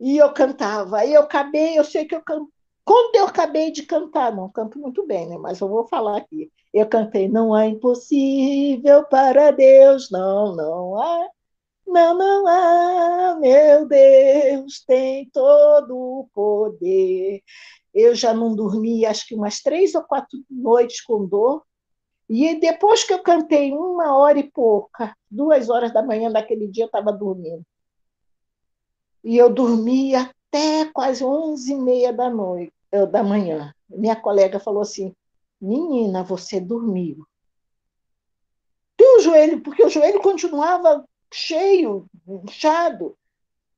e 0.00 0.16
eu 0.18 0.32
cantava. 0.32 0.98
Aí 0.98 1.14
eu 1.14 1.22
acabei, 1.22 1.78
eu 1.78 1.84
sei 1.84 2.04
que 2.04 2.14
eu 2.14 2.22
canto. 2.22 2.52
Quando 2.84 3.14
eu 3.14 3.26
acabei 3.26 3.70
de 3.70 3.84
cantar, 3.84 4.34
não 4.34 4.50
canto 4.50 4.78
muito 4.78 5.06
bem, 5.06 5.28
né? 5.28 5.38
mas 5.38 5.60
eu 5.60 5.68
vou 5.68 5.86
falar 5.86 6.16
aqui. 6.18 6.50
Eu 6.74 6.88
cantei, 6.88 7.28
não 7.28 7.54
há 7.54 7.66
impossível 7.66 9.04
para 9.04 9.52
Deus, 9.52 10.10
não, 10.10 10.56
não 10.56 11.00
há. 11.00 11.28
Não, 11.86 12.16
não 12.16 12.46
há, 12.48 13.36
meu 13.38 13.86
Deus, 13.86 14.82
tem 14.86 15.28
todo 15.30 15.96
o 15.96 16.28
poder 16.32 17.42
eu 17.94 18.14
já 18.14 18.32
não 18.32 18.54
dormi, 18.54 19.04
acho 19.04 19.26
que 19.26 19.34
umas 19.34 19.60
três 19.60 19.94
ou 19.94 20.02
quatro 20.02 20.38
noites 20.50 21.00
com 21.02 21.26
dor. 21.26 21.62
E 22.28 22.58
depois 22.58 23.04
que 23.04 23.12
eu 23.12 23.22
cantei 23.22 23.72
uma 23.72 24.16
hora 24.16 24.38
e 24.38 24.50
pouca, 24.50 25.14
duas 25.30 25.68
horas 25.68 25.92
da 25.92 26.02
manhã 26.02 26.30
daquele 26.30 26.66
dia, 26.66 26.84
eu 26.84 26.86
estava 26.86 27.12
dormindo. 27.12 27.62
E 29.22 29.36
eu 29.36 29.52
dormi 29.52 30.14
até 30.14 30.86
quase 30.92 31.22
onze 31.22 31.72
e 31.72 31.76
meia 31.76 32.12
da 32.12 32.30
noite, 32.30 32.72
da 33.10 33.22
manhã. 33.22 33.74
Minha 33.88 34.16
colega 34.16 34.58
falou 34.58 34.82
assim: 34.82 35.14
Menina, 35.60 36.24
você 36.24 36.58
dormiu. 36.58 37.26
Teu 38.96 39.20
joelho, 39.20 39.60
porque 39.60 39.84
o 39.84 39.90
joelho 39.90 40.20
continuava 40.20 41.04
cheio, 41.32 42.06
inchado. 42.26 43.16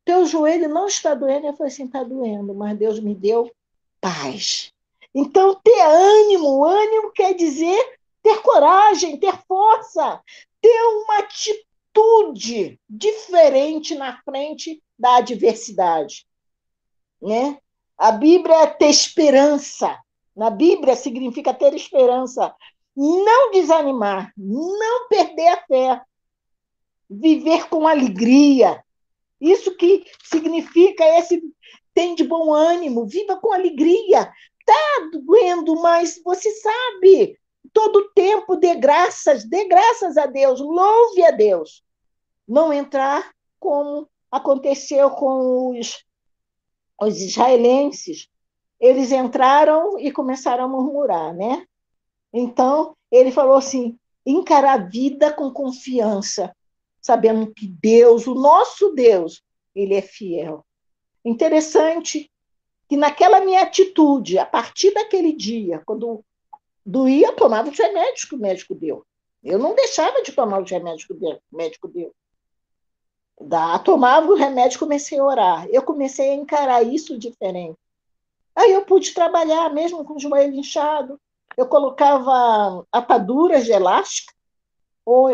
Teu 0.04 0.24
joelho 0.26 0.68
não 0.68 0.86
está 0.86 1.14
doendo. 1.14 1.46
Eu 1.46 1.54
falei 1.54 1.72
assim: 1.72 1.86
está 1.86 2.04
doendo, 2.04 2.54
mas 2.54 2.78
Deus 2.78 3.00
me 3.00 3.14
deu 3.14 3.50
paz. 4.04 4.70
Então, 5.14 5.54
ter 5.54 5.80
ânimo, 5.80 6.62
ânimo 6.62 7.10
quer 7.12 7.32
dizer 7.32 7.98
ter 8.22 8.42
coragem, 8.42 9.18
ter 9.18 9.34
força, 9.48 10.20
ter 10.60 10.82
uma 10.82 11.20
atitude 11.20 12.78
diferente 12.88 13.94
na 13.94 14.20
frente 14.22 14.82
da 14.98 15.16
adversidade. 15.16 16.26
Né? 17.20 17.58
A 17.96 18.12
Bíblia 18.12 18.56
é 18.56 18.66
ter 18.66 18.90
esperança. 18.90 19.98
Na 20.36 20.50
Bíblia 20.50 20.96
significa 20.96 21.54
ter 21.54 21.72
esperança. 21.74 22.54
Não 22.94 23.50
desanimar, 23.52 24.32
não 24.36 25.08
perder 25.08 25.48
a 25.48 25.62
fé, 25.66 26.02
viver 27.08 27.68
com 27.68 27.88
alegria. 27.88 28.84
Isso 29.40 29.74
que 29.76 30.04
significa 30.22 31.04
esse 31.18 31.42
tem 31.94 32.14
de 32.14 32.24
bom 32.24 32.52
ânimo, 32.52 33.06
viva 33.06 33.36
com 33.36 33.52
alegria. 33.52 34.32
Está 34.60 35.10
doendo, 35.12 35.80
mas 35.80 36.20
você 36.24 36.50
sabe, 36.50 37.38
todo 37.72 38.10
tempo 38.14 38.56
dê 38.56 38.74
graças, 38.74 39.44
dê 39.44 39.66
graças 39.66 40.16
a 40.16 40.26
Deus, 40.26 40.60
louve 40.60 41.22
a 41.24 41.30
Deus. 41.30 41.84
Não 42.46 42.72
entrar 42.72 43.32
como 43.58 44.08
aconteceu 44.30 45.10
com 45.10 45.78
os, 45.78 46.04
os 47.00 47.20
israelenses. 47.20 48.28
Eles 48.80 49.12
entraram 49.12 49.98
e 49.98 50.10
começaram 50.10 50.64
a 50.64 50.68
murmurar, 50.68 51.32
né? 51.34 51.64
Então, 52.32 52.96
ele 53.10 53.30
falou 53.30 53.56
assim: 53.56 53.98
encarar 54.26 54.72
a 54.74 54.88
vida 54.88 55.32
com 55.32 55.52
confiança, 55.52 56.54
sabendo 57.00 57.52
que 57.54 57.66
Deus, 57.66 58.26
o 58.26 58.34
nosso 58.34 58.92
Deus, 58.92 59.42
ele 59.74 59.94
é 59.94 60.02
fiel. 60.02 60.64
Interessante 61.24 62.30
que 62.88 62.96
naquela 62.96 63.40
minha 63.40 63.62
atitude, 63.62 64.38
a 64.38 64.44
partir 64.44 64.92
daquele 64.92 65.32
dia, 65.32 65.82
quando 65.86 66.22
doía, 66.84 67.32
tomava 67.32 67.70
os 67.70 67.78
remédios 67.78 68.24
que 68.24 68.34
o 68.34 68.38
médico 68.38 68.74
deu. 68.74 69.04
Eu 69.42 69.58
não 69.58 69.74
deixava 69.74 70.22
de 70.22 70.32
tomar 70.32 70.62
os 70.62 70.70
remédios 70.70 71.04
que 71.04 71.12
o 71.12 71.38
médico 71.52 71.88
deu. 71.88 72.14
Da, 73.40 73.78
tomava 73.78 74.30
o 74.30 74.36
remédio 74.36 74.78
comecei 74.78 75.18
a 75.18 75.24
orar. 75.24 75.66
Eu 75.70 75.82
comecei 75.82 76.30
a 76.30 76.34
encarar 76.34 76.82
isso 76.82 77.18
diferente. 77.18 77.78
Aí 78.54 78.72
eu 78.72 78.84
pude 78.84 79.12
trabalhar, 79.12 79.72
mesmo 79.72 80.04
com 80.04 80.14
o 80.14 80.20
joelho 80.20 80.54
inchado. 80.54 81.20
Eu 81.56 81.66
colocava 81.66 82.86
ataduras 82.92 83.64
de 83.64 83.72
elástico, 83.72 84.32
ou 85.04 85.28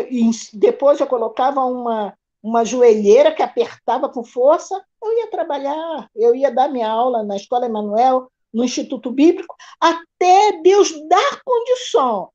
depois 0.53 0.99
eu 0.99 1.07
colocava 1.07 1.63
uma, 1.63 2.17
uma 2.41 2.65
joelheira 2.65 3.33
que 3.33 3.43
apertava 3.43 4.09
com 4.09 4.23
força, 4.23 4.83
eu 5.01 5.17
ia 5.19 5.29
trabalhar, 5.29 6.09
eu 6.15 6.33
ia 6.33 6.51
dar 6.51 6.69
minha 6.69 6.89
aula 6.89 7.23
na 7.23 7.35
Escola 7.35 7.65
Emanuel, 7.65 8.31
no 8.53 8.63
Instituto 8.63 9.11
Bíblico, 9.11 9.55
até 9.79 10.61
Deus 10.61 10.91
dar 11.07 11.41
condição, 11.43 12.29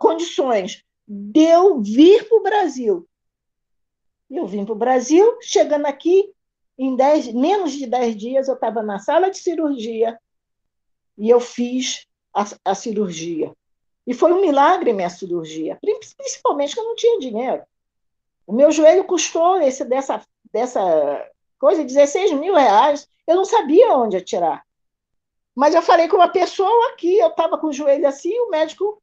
condições 0.00 0.82
de 1.06 1.42
eu 1.42 1.80
vir 1.82 2.26
para 2.28 2.38
o 2.38 2.42
Brasil. 2.42 3.08
Eu 4.30 4.46
vim 4.46 4.64
para 4.64 4.72
o 4.72 4.78
Brasil, 4.78 5.38
chegando 5.42 5.86
aqui, 5.86 6.32
em 6.78 6.96
dez, 6.96 7.32
menos 7.32 7.72
de 7.72 7.86
10 7.86 8.16
dias, 8.16 8.48
eu 8.48 8.54
estava 8.54 8.82
na 8.82 8.98
sala 8.98 9.30
de 9.30 9.38
cirurgia 9.38 10.18
e 11.16 11.28
eu 11.28 11.40
fiz 11.40 12.06
a, 12.34 12.44
a 12.64 12.74
cirurgia. 12.74 13.52
E 14.06 14.12
foi 14.12 14.32
um 14.32 14.40
milagre 14.40 14.92
minha 14.92 15.08
cirurgia, 15.08 15.78
principalmente 16.16 16.74
que 16.74 16.80
eu 16.80 16.84
não 16.84 16.96
tinha 16.96 17.18
dinheiro. 17.20 17.62
O 18.46 18.52
meu 18.52 18.70
joelho 18.70 19.04
custou 19.04 19.60
esse, 19.60 19.84
dessa, 19.84 20.22
dessa 20.52 21.30
coisa 21.58 21.84
16 21.84 22.32
mil 22.32 22.54
reais. 22.54 23.08
Eu 23.26 23.36
não 23.36 23.44
sabia 23.44 23.96
onde 23.96 24.16
atirar. 24.16 24.62
Mas 25.54 25.74
eu 25.74 25.82
falei 25.82 26.08
com 26.08 26.16
uma 26.16 26.28
pessoa 26.28 26.88
aqui, 26.90 27.18
eu 27.18 27.28
estava 27.28 27.56
com 27.56 27.68
o 27.68 27.72
joelho 27.72 28.06
assim, 28.06 28.36
o 28.40 28.50
médico 28.50 29.00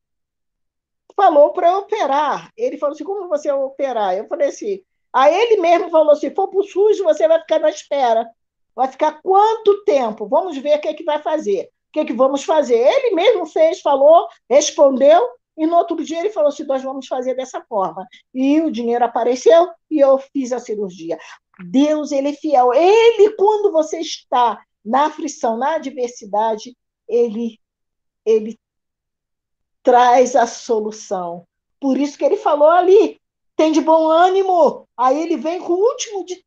falou 1.16 1.52
para 1.52 1.78
operar. 1.78 2.52
Ele 2.58 2.78
falou 2.78 2.94
assim: 2.94 3.04
como 3.04 3.28
você 3.28 3.52
vai 3.52 3.62
operar? 3.62 4.18
Eu 4.18 4.28
falei 4.28 4.50
assim. 4.50 4.82
Aí 5.14 5.34
ele 5.34 5.62
mesmo 5.62 5.90
falou 5.90 6.12
assim: 6.12 6.34
for 6.34 6.48
para 6.50 6.60
o 6.60 6.64
SUS, 6.64 7.00
você 7.00 7.28
vai 7.28 7.40
ficar 7.40 7.60
na 7.60 7.70
espera. 7.70 8.30
Vai 8.76 8.88
ficar 8.88 9.22
quanto 9.22 9.84
tempo? 9.84 10.28
Vamos 10.28 10.58
ver 10.58 10.78
o 10.78 10.82
que, 10.82 10.88
é 10.88 10.94
que 10.94 11.04
vai 11.04 11.22
fazer. 11.22 11.66
O 11.66 11.92
que, 11.94 12.00
é 12.00 12.06
que 12.06 12.14
vamos 12.14 12.44
fazer? 12.44 12.78
Ele 12.78 13.16
mesmo 13.16 13.46
fez, 13.46 13.82
falou, 13.82 14.28
respondeu, 14.50 15.30
e 15.58 15.68
no 15.68 15.76
outro 15.76 16.04
dia 16.04 16.20
ele 16.20 16.30
falou 16.30 16.50
assim: 16.50 16.64
nós 16.64 16.84
vamos 16.84 17.08
fazer 17.08 17.36
dessa 17.36 17.62
forma. 17.62 18.08
E 18.34 18.60
o 18.62 18.72
dinheiro 18.72 19.04
apareceu 19.04 19.70
e 19.90 20.00
eu 20.00 20.18
fiz 20.18 20.52
a 20.52 20.60
cirurgia. 20.60 21.18
Deus, 21.70 22.12
ele 22.12 22.30
é 22.30 22.34
fiel. 22.34 22.74
Ele, 22.74 23.36
quando 23.36 23.72
você 23.72 24.00
está 24.00 24.64
na 24.84 25.06
aflição, 25.06 25.58
na 25.58 25.76
adversidade, 25.76 26.76
ele, 27.08 27.60
ele 28.26 28.58
traz 29.84 30.36
a 30.36 30.48
solução. 30.48 31.46
Por 31.80 31.98
isso 31.98 32.18
que 32.18 32.26
ele 32.26 32.38
falou 32.38 32.70
ali, 32.70 33.20
tem 33.56 33.72
de 33.72 33.82
bom 33.82 34.10
ânimo. 34.10 34.88
Aí 34.98 35.22
ele 35.22 35.38
vem 35.38 35.60
com 35.60 35.74
o 35.74 35.84
último 35.84 36.26
de, 36.26 36.44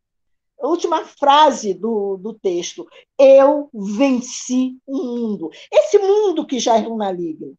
a 0.61 0.67
última 0.67 1.05
frase 1.05 1.75
do, 1.75 2.17
do 2.17 2.33
texto. 2.35 2.87
Eu 3.19 3.69
venci 3.73 4.79
o 4.87 4.97
mundo. 4.97 5.51
Esse 5.71 5.99
mundo 5.99 6.47
que 6.47 6.59
já 6.59 6.79
é 6.79 6.89
um 6.89 6.97
maligno. 6.97 7.57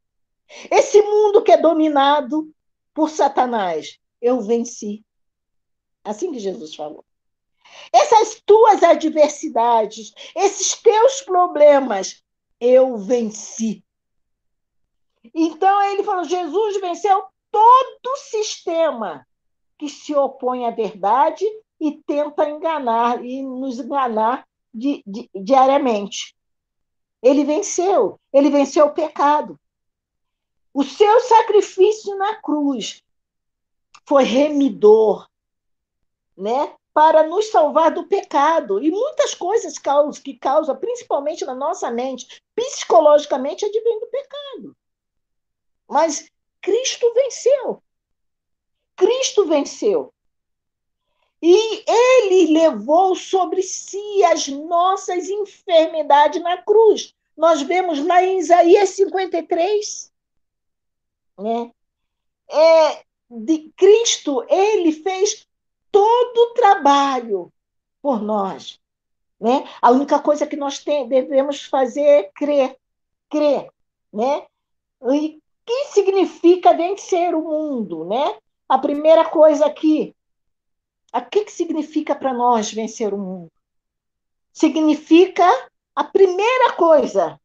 Esse 0.69 1.01
mundo 1.01 1.41
que 1.41 1.51
é 1.51 1.57
dominado 1.57 2.51
por 2.93 3.09
Satanás. 3.09 3.99
Eu 4.21 4.41
venci. 4.41 5.03
Assim 6.03 6.31
que 6.31 6.39
Jesus 6.39 6.75
falou. 6.75 7.03
Essas 7.91 8.41
tuas 8.45 8.83
adversidades, 8.83 10.13
esses 10.35 10.75
teus 10.81 11.21
problemas, 11.21 12.23
eu 12.59 12.97
venci. 12.97 13.83
Então 15.33 15.81
ele 15.91 16.03
falou: 16.03 16.23
Jesus 16.23 16.79
venceu 16.79 17.23
todo 17.51 18.17
sistema 18.17 19.27
que 19.77 19.89
se 19.89 20.15
opõe 20.15 20.65
à 20.65 20.71
verdade 20.71 21.45
e 21.79 21.91
tenta 22.03 22.49
enganar 22.49 23.23
e 23.23 23.41
nos 23.41 23.79
enganar 23.79 24.47
di, 24.73 25.03
di, 25.05 25.29
diariamente. 25.35 26.35
Ele 27.21 27.43
venceu, 27.43 28.19
ele 28.31 28.49
venceu 28.49 28.85
o 28.85 28.93
pecado. 28.93 29.59
O 30.75 30.83
seu 30.83 31.21
sacrifício 31.21 32.17
na 32.17 32.35
cruz 32.35 33.01
foi 34.05 34.25
remidor, 34.25 35.25
né? 36.35 36.75
Para 36.93 37.23
nos 37.23 37.49
salvar 37.49 37.91
do 37.91 38.05
pecado. 38.09 38.83
E 38.83 38.91
muitas 38.91 39.33
coisas 39.33 39.77
que 40.21 40.33
causam, 40.37 40.75
principalmente 40.75 41.45
na 41.45 41.55
nossa 41.55 41.89
mente, 41.89 42.43
psicologicamente, 42.53 43.63
advém 43.63 43.99
do 44.01 44.07
pecado. 44.07 44.75
Mas 45.87 46.29
Cristo 46.61 47.09
venceu. 47.13 47.81
Cristo 48.97 49.45
venceu. 49.45 50.13
E 51.41 51.85
ele 51.87 52.51
levou 52.51 53.15
sobre 53.15 53.63
si 53.63 54.25
as 54.25 54.49
nossas 54.49 55.29
enfermidades 55.29 56.43
na 56.43 56.61
cruz. 56.61 57.13
Nós 57.37 57.61
vemos 57.61 58.05
lá 58.05 58.21
em 58.21 58.39
Isaías 58.39 58.89
53, 58.89 60.13
né? 61.37 61.71
É, 62.49 63.03
de 63.29 63.71
Cristo, 63.75 64.45
ele 64.49 64.91
fez 64.91 65.47
todo 65.91 66.37
o 66.37 66.53
trabalho 66.53 67.51
por 68.01 68.21
nós. 68.21 68.79
Né? 69.39 69.67
A 69.81 69.91
única 69.91 70.19
coisa 70.19 70.47
que 70.47 70.55
nós 70.55 70.79
tem, 70.79 71.07
devemos 71.07 71.63
fazer 71.63 72.01
é 72.01 72.23
crer, 72.35 72.77
crer, 73.29 73.69
né? 74.11 74.45
E 75.11 75.41
que 75.65 75.85
significa 75.85 76.73
vencer 76.73 77.35
o 77.35 77.41
mundo, 77.41 78.05
né? 78.05 78.37
A 78.67 78.77
primeira 78.77 79.25
coisa 79.25 79.65
aqui, 79.65 80.15
o 81.13 81.21
que, 81.29 81.45
que 81.45 81.51
significa 81.51 82.15
para 82.15 82.33
nós 82.33 82.71
vencer 82.71 83.13
o 83.13 83.17
mundo? 83.17 83.51
Significa 84.51 85.45
a 85.95 86.03
primeira 86.03 86.73
coisa 86.73 87.39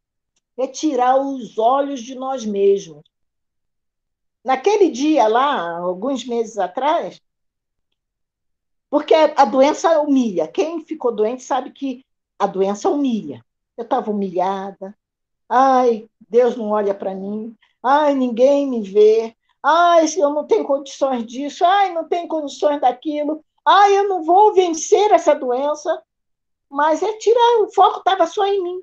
é 0.59 0.67
tirar 0.67 1.17
os 1.17 1.57
olhos 1.59 2.01
de 2.03 2.15
nós 2.15 2.45
mesmos. 2.45 3.03
Naquele 4.45 4.91
dia 4.91 5.29
lá, 5.29 5.79
alguns 5.79 6.25
meses 6.25 6.59
atrás, 6.59 7.21
porque 8.91 9.15
a 9.15 9.45
doença 9.45 10.01
humilha. 10.01 10.49
Quem 10.49 10.85
ficou 10.85 11.13
doente 11.13 11.43
sabe 11.45 11.71
que 11.71 12.05
a 12.39 12.47
doença 12.47 12.91
humilha. 12.91 13.45
Eu 13.77 13.85
estava 13.85 14.11
humilhada. 14.11 14.97
Ai, 15.49 16.09
Deus 16.29 16.57
não 16.57 16.71
olha 16.71 16.93
para 16.93 17.15
mim. 17.15 17.57
Ai, 17.83 18.15
ninguém 18.15 18.67
me 18.67 18.83
vê. 18.83 19.37
Ai, 19.63 20.07
eu 20.17 20.31
não 20.31 20.47
tenho 20.47 20.65
condições 20.65 21.25
disso. 21.25 21.65
Ai, 21.65 21.93
não 21.93 22.09
tenho 22.09 22.27
condições 22.27 22.81
daquilo. 22.81 23.45
Ai, 23.65 23.97
eu 23.97 24.09
não 24.09 24.25
vou 24.25 24.55
vencer 24.55 25.13
essa 25.13 25.35
doença. 25.35 26.03
Mas 26.69 27.03
é 27.03 27.13
tirar, 27.19 27.63
o 27.63 27.73
foco 27.73 27.99
estava 27.99 28.27
só 28.27 28.45
em 28.47 28.63
mim. 28.63 28.83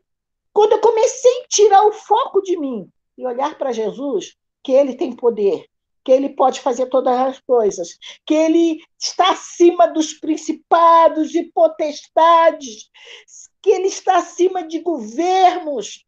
Quando 0.54 0.74
eu 0.74 0.80
comecei 0.80 1.41
a 1.41 1.48
tirar 1.48 1.86
o 1.86 1.91
foco 1.91 2.41
de 2.41 2.58
mim 2.58 2.89
e 3.17 3.26
olhar 3.26 3.58
para 3.58 3.72
Jesus, 3.72 4.36
que 4.67 4.73
ele 4.73 4.95
tem 4.95 5.15
poder, 5.15 5.65
que 6.03 6.12
ele 6.12 6.27
pode 6.27 6.60
fazer 6.60 6.88
todas 6.88 7.17
as 7.17 7.39
coisas, 7.39 7.97
que 8.25 8.34
ele 8.34 8.84
está 8.99 9.32
acima 9.32 9.88
dos 9.88 10.13
principados 10.15 11.34
e 11.34 11.45
potestades, 11.53 12.89
que 13.62 13.69
ele 13.69 13.88
está 13.88 14.17
acima 14.17 14.67
de 14.67 14.80
governos. 14.80 16.06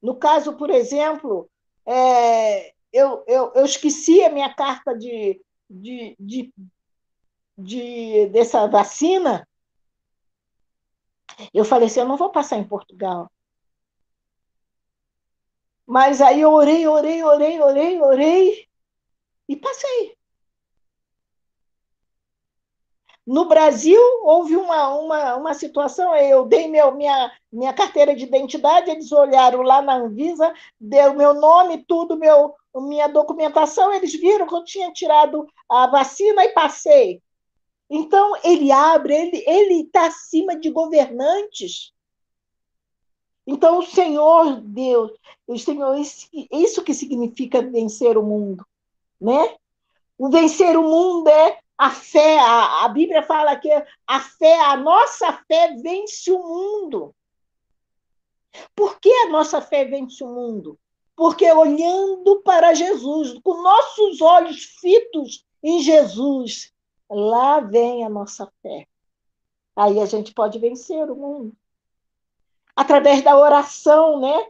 No 0.00 0.14
caso, 0.14 0.56
por 0.56 0.70
exemplo, 0.70 1.50
é, 1.84 2.72
eu, 2.92 3.24
eu, 3.26 3.52
eu 3.52 3.64
esqueci 3.64 4.22
a 4.22 4.30
minha 4.30 4.54
carta 4.54 4.96
de, 4.96 5.42
de, 5.68 6.14
de, 6.20 6.54
de, 7.58 8.26
dessa 8.26 8.64
vacina. 8.68 9.44
Eu 11.52 11.64
falei 11.64 11.88
assim: 11.88 11.98
eu 11.98 12.06
não 12.06 12.16
vou 12.16 12.30
passar 12.30 12.58
em 12.58 12.68
Portugal. 12.68 13.28
Mas 15.88 16.20
aí 16.20 16.42
eu 16.42 16.52
orei, 16.52 16.86
orei, 16.86 17.24
orei, 17.24 17.58
orei, 17.62 18.02
orei 18.02 18.68
e 19.48 19.56
passei. 19.56 20.18
No 23.26 23.46
Brasil, 23.46 23.98
houve 24.22 24.54
uma, 24.54 24.90
uma, 24.90 25.36
uma 25.36 25.54
situação, 25.54 26.14
eu 26.14 26.44
dei 26.44 26.68
meu, 26.68 26.94
minha, 26.94 27.32
minha 27.50 27.72
carteira 27.72 28.14
de 28.14 28.24
identidade, 28.24 28.90
eles 28.90 29.10
olharam 29.12 29.62
lá 29.62 29.80
na 29.80 29.96
Anvisa, 29.96 30.52
deu 30.78 31.14
meu 31.14 31.32
nome, 31.32 31.82
tudo, 31.86 32.18
meu, 32.18 32.54
minha 32.76 33.08
documentação, 33.08 33.90
eles 33.90 34.12
viram 34.12 34.46
que 34.46 34.54
eu 34.54 34.64
tinha 34.64 34.92
tirado 34.92 35.46
a 35.70 35.86
vacina 35.86 36.44
e 36.44 36.50
passei. 36.50 37.22
Então, 37.88 38.34
ele 38.44 38.70
abre, 38.70 39.14
ele 39.46 39.84
está 39.84 40.06
acima 40.06 40.54
de 40.54 40.68
governantes. 40.68 41.94
Então, 43.50 43.78
o 43.78 43.82
Senhor 43.82 44.60
Deus, 44.60 45.10
o 45.46 45.58
Senhor, 45.58 45.96
isso 46.52 46.84
que 46.84 46.92
significa 46.92 47.62
vencer 47.62 48.18
o 48.18 48.22
mundo, 48.22 48.62
né? 49.18 49.56
O 50.18 50.28
vencer 50.28 50.76
o 50.76 50.82
mundo 50.82 51.30
é 51.30 51.58
a 51.78 51.90
fé, 51.90 52.38
a, 52.40 52.84
a 52.84 52.88
Bíblia 52.90 53.22
fala 53.22 53.56
que 53.56 53.70
a 54.06 54.20
fé, 54.20 54.60
a 54.60 54.76
nossa 54.76 55.32
fé 55.48 55.74
vence 55.82 56.30
o 56.30 56.38
mundo. 56.38 57.14
Por 58.76 59.00
que 59.00 59.10
a 59.10 59.30
nossa 59.30 59.62
fé 59.62 59.86
vence 59.86 60.22
o 60.22 60.26
mundo? 60.26 60.78
Porque 61.16 61.50
olhando 61.50 62.42
para 62.42 62.74
Jesus, 62.74 63.38
com 63.42 63.62
nossos 63.62 64.20
olhos 64.20 64.62
fitos 64.78 65.46
em 65.62 65.80
Jesus, 65.80 66.70
lá 67.08 67.60
vem 67.60 68.04
a 68.04 68.10
nossa 68.10 68.46
fé. 68.60 68.86
Aí 69.74 69.98
a 70.00 70.04
gente 70.04 70.34
pode 70.34 70.58
vencer 70.58 71.10
o 71.10 71.16
mundo. 71.16 71.56
Através 72.78 73.22
da 73.22 73.36
oração, 73.36 74.20
né? 74.20 74.46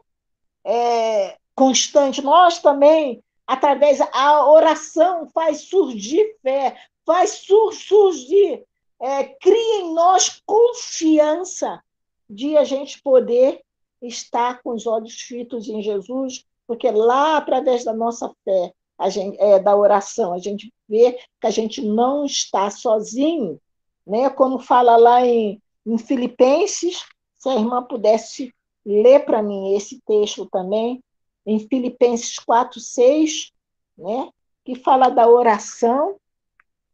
É, 0.62 1.38
constante. 1.54 2.20
Nós 2.20 2.58
também, 2.58 3.24
através 3.46 4.00
da 4.00 4.46
oração, 4.46 5.30
faz 5.32 5.62
surgir 5.62 6.36
fé, 6.42 6.76
faz 7.06 7.46
surgir, 7.72 8.66
é, 9.00 9.24
cria 9.24 9.80
em 9.80 9.94
nós 9.94 10.42
confiança 10.44 11.82
de 12.28 12.54
a 12.58 12.64
gente 12.64 13.00
poder 13.00 13.62
estar 14.02 14.62
com 14.62 14.74
os 14.74 14.86
olhos 14.86 15.14
fitos 15.14 15.66
em 15.66 15.80
Jesus, 15.80 16.44
porque 16.66 16.90
lá, 16.90 17.38
através 17.38 17.82
da 17.82 17.94
nossa 17.94 18.30
fé, 18.44 18.74
a 18.98 19.08
gente, 19.08 19.40
é, 19.40 19.58
da 19.58 19.74
oração, 19.74 20.34
a 20.34 20.38
gente 20.38 20.70
vê 20.86 21.18
que 21.40 21.46
a 21.46 21.50
gente 21.50 21.80
não 21.80 22.26
está 22.26 22.68
sozinho, 22.68 23.58
né? 24.06 24.28
como 24.28 24.58
fala 24.58 24.98
lá 24.98 25.24
em, 25.24 25.62
em 25.86 25.96
Filipenses, 25.96 27.00
se 27.38 27.48
a 27.48 27.54
irmã 27.54 27.82
pudesse 27.82 28.52
ler 28.84 29.24
para 29.24 29.42
mim 29.42 29.74
esse 29.76 30.00
texto 30.00 30.46
também, 30.46 31.02
em 31.46 31.60
Filipenses 31.60 32.38
4, 32.38 32.80
6, 32.80 33.52
né? 33.96 34.30
que 34.64 34.74
fala 34.74 35.08
da 35.08 35.26
oração, 35.26 36.20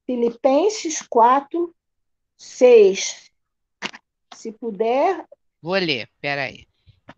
Filipenses 0.07 1.03
4, 1.03 1.75
6. 2.37 3.33
Se 4.35 4.53
puder. 4.53 5.27
Vou 5.61 5.75
ler, 5.75 6.09
peraí. 6.21 6.67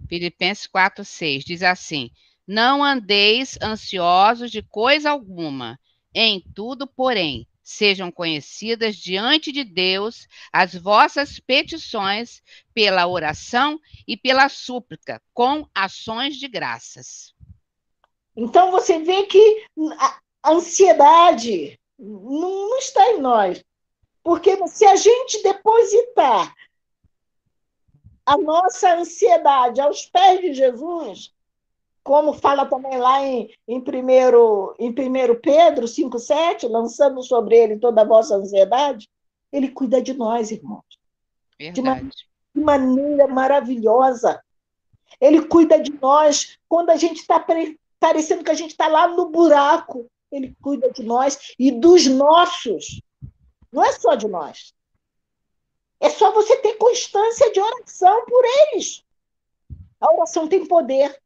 Filipenses 0.09 0.67
4, 0.67 1.05
6 1.05 1.45
diz 1.45 1.63
assim: 1.63 2.11
Não 2.47 2.83
andeis 2.83 3.59
ansiosos 3.61 4.51
de 4.51 4.63
coisa 4.63 5.11
alguma, 5.11 5.79
em 6.15 6.41
tudo, 6.55 6.87
porém, 6.87 7.47
sejam 7.67 8.13
conhecidas 8.13 8.95
diante 8.95 9.51
de 9.51 9.65
Deus 9.65 10.29
as 10.53 10.73
vossas 10.77 11.41
petições 11.41 12.41
pela 12.73 13.09
oração 13.09 13.81
e 14.07 14.17
pela 14.17 14.49
súplica, 14.49 15.21
com 15.35 15.69
ações 15.75 16.37
de 16.37 16.47
graças. 16.47 17.35
Então 18.37 18.71
você 18.71 19.01
vê 19.01 19.25
que 19.25 19.67
a 20.45 20.53
ansiedade 20.53 21.77
não, 21.99 22.79
está 22.79 23.11
em 23.11 23.21
nós. 23.21 23.65
Porque 24.23 24.57
se 24.69 24.87
a 24.87 24.95
gente 24.95 25.43
depositar 25.43 26.55
a 28.25 28.39
nossa 28.39 28.95
ansiedade 28.95 29.81
aos 29.81 30.07
pés 30.07 30.41
de 30.41 30.55
Jesus, 30.55 31.35
como 32.07 32.33
fala 32.33 32.65
também 32.67 32.97
lá 32.99 33.21
em, 33.21 33.51
em, 33.67 33.81
primeiro, 33.81 34.77
em 34.79 34.91
1 34.91 34.95
Pedro 35.43 35.87
5,7, 35.87 36.69
lançando 36.69 37.21
sobre 37.21 37.57
ele 37.57 37.81
toda 37.81 38.03
a 38.03 38.05
vossa 38.05 38.37
ansiedade, 38.37 39.11
ele 39.53 39.73
cuida 39.73 40.01
de 40.01 40.15
nós, 40.15 40.53
irmãos. 40.53 40.85
De, 41.73 41.81
uma, 41.81 42.01
de 42.01 42.61
maneira 42.63 43.27
maravilhosa. 43.27 44.41
Ele 45.21 45.47
cuida 45.47 45.81
de 45.81 45.93
nós 46.01 46.57
quando 46.69 46.91
a 46.91 46.97
gente 46.97 47.23
está 47.23 47.45
parecendo 47.99 48.45
que 48.45 48.53
a 48.53 48.55
gente 48.55 48.71
está 48.71 48.87
lá 48.87 49.09
no 49.09 49.29
buraco. 49.29 50.07
Ele 50.31 50.57
cuida 50.63 50.89
de 50.93 51.03
nós 51.03 51.55
e 51.59 51.73
dos 51.73 52.07
nossos. 52.07 53.03
Não 53.73 53.83
é 53.83 53.91
só 53.91 54.15
de 54.15 54.29
nós. 54.29 54.73
É 55.99 56.09
só 56.09 56.31
você 56.31 56.57
ter 56.59 56.75
constância 56.75 57.51
de 57.51 57.59
oração 57.59 58.25
por 58.27 58.45
eles. 58.45 59.05
A 60.01 60.13
oração 60.13 60.47
tem 60.47 60.65
poder. 60.65 61.21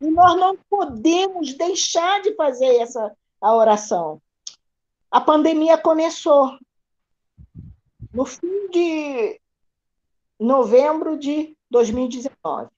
E 0.00 0.10
nós 0.10 0.36
não 0.36 0.56
podemos 0.68 1.54
deixar 1.54 2.22
de 2.22 2.34
fazer 2.34 2.76
essa 2.76 3.16
a 3.40 3.54
oração. 3.54 4.20
A 5.10 5.20
pandemia 5.20 5.78
começou 5.78 6.58
no 8.12 8.24
fim 8.24 8.68
de 8.70 9.40
novembro 10.38 11.18
de 11.18 11.56
2019. 11.70 12.68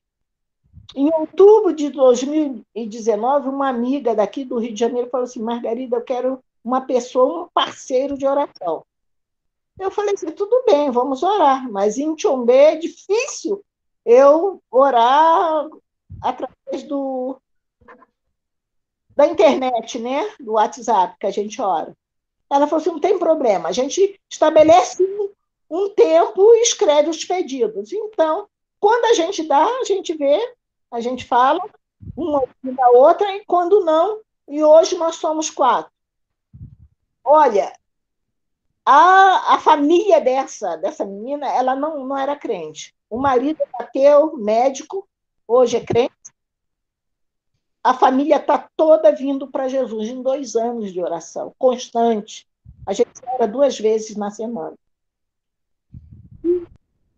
Em 0.95 1.13
outubro 1.15 1.73
de 1.73 1.89
2019, 1.91 3.49
uma 3.49 3.69
amiga 3.69 4.15
daqui 4.15 4.45
do 4.45 4.59
Rio 4.59 4.75
de 4.75 4.81
Janeiro 4.81 5.11
falou 5.11 5.25
assim: 5.25 5.43
Margarida, 5.43 5.97
eu 5.97 6.03
quero 6.03 6.43
uma 6.65 6.81
pessoa, 6.81 7.45
um 7.45 7.49
parceiro 7.49 8.19
de 8.19 8.27
oração. 8.27 8.85
Eu 9.79 9.91
falei 9.91 10.15
assim: 10.15 10.31
tudo 10.33 10.65
bem, 10.67 10.91
vamos 10.91 11.23
orar, 11.23 11.71
mas 11.71 11.97
em 11.97 12.15
Tchombe 12.15 12.53
é 12.53 12.77
difícil 12.77 13.65
eu 14.05 14.61
orar 14.71 15.69
através 16.23 16.83
do, 16.85 17.41
da 19.17 19.27
internet, 19.27 19.99
né? 19.99 20.31
do 20.41 20.53
WhatsApp, 20.53 21.17
que 21.19 21.27
a 21.27 21.31
gente 21.31 21.61
ora. 21.61 21.97
Ela 22.51 22.67
falou 22.67 22.81
assim: 22.81 22.91
não 22.91 23.01
tem 23.01 23.19
problema, 23.19 23.69
a 23.69 23.73
gente 23.73 24.21
estabelece 24.29 25.03
um, 25.71 25.89
tempo 25.91 26.55
e 26.55 26.63
escreve 26.63 27.09
os 27.09 27.25
pedidos. 27.25 27.93
Então, 27.93 28.49
quando 28.79 29.05
a 29.07 29.15
gente 29.15 29.43
dá, 29.43 29.65
a 29.65 29.85
gente 29.85 30.15
vê 30.15 30.39
a 30.91 31.01
gente 31.01 31.25
fala 31.25 31.63
uma 32.17 32.43
da 32.63 32.91
outra, 32.91 33.37
e 33.37 33.45
quando 33.45 33.85
não, 33.85 34.21
e 34.49 34.65
hoje 34.65 34.97
nós 34.97 35.17
somos 35.17 35.49
quatro. 35.49 35.93
Olha, 37.23 37.73
a, 38.85 39.55
a 39.55 39.59
família 39.61 40.21
dessa, 40.21 40.77
dessa 40.77 41.05
menina, 41.05 41.47
ela 41.47 41.77
não, 41.77 42.05
não 42.05 42.17
era 42.17 42.35
crente. 42.35 42.95
O 43.09 43.19
marido 43.19 43.63
bateu, 43.79 44.37
médico, 44.37 45.07
hoje 45.51 45.77
é 45.77 45.85
crente. 45.85 46.15
A 47.83 47.95
família 47.95 48.37
está 48.37 48.59
toda 48.77 49.11
vindo 49.11 49.51
para 49.51 49.69
Jesus 49.69 50.09
em 50.09 50.23
dois 50.23 50.55
anos 50.55 50.93
de 50.93 51.03
oração, 51.03 51.55
constante. 51.59 52.47
A 52.87 52.93
gente 52.93 53.11
ora 53.27 53.49
duas 53.49 53.79
vezes 53.79 54.17
na 54.17 54.31
semana. 54.31 54.77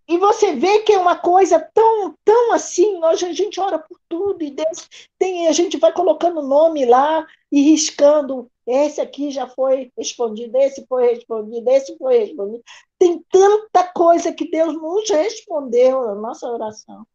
E 0.08 0.18
você 0.18 0.54
vê 0.54 0.80
que 0.80 0.92
é 0.92 0.98
uma 0.98 1.16
coisa 1.16 1.58
tão, 1.72 2.14
tão 2.24 2.52
assim, 2.52 3.02
hoje 3.04 3.26
a 3.26 3.32
gente 3.32 3.58
ora 3.60 3.78
por 3.78 3.98
tudo, 4.08 4.42
e 4.42 4.50
Deus 4.50 4.88
tem, 5.18 5.48
a 5.48 5.52
gente 5.52 5.78
vai 5.78 5.92
colocando 5.92 6.42
nome 6.42 6.84
lá 6.84 7.26
e 7.50 7.62
riscando. 7.62 8.50
Esse 8.66 9.00
aqui 9.00 9.30
já 9.30 9.48
foi 9.48 9.90
respondido, 9.96 10.56
esse 10.58 10.86
foi 10.86 11.14
respondido, 11.14 11.68
esse 11.70 11.96
foi 11.96 12.18
respondido. 12.18 12.62
Tem 12.98 13.24
tanta 13.30 13.84
coisa 13.92 14.32
que 14.32 14.50
Deus 14.50 14.74
nos 14.74 15.08
respondeu 15.10 16.04
na 16.06 16.14
nossa 16.14 16.46
oração. 16.46 17.06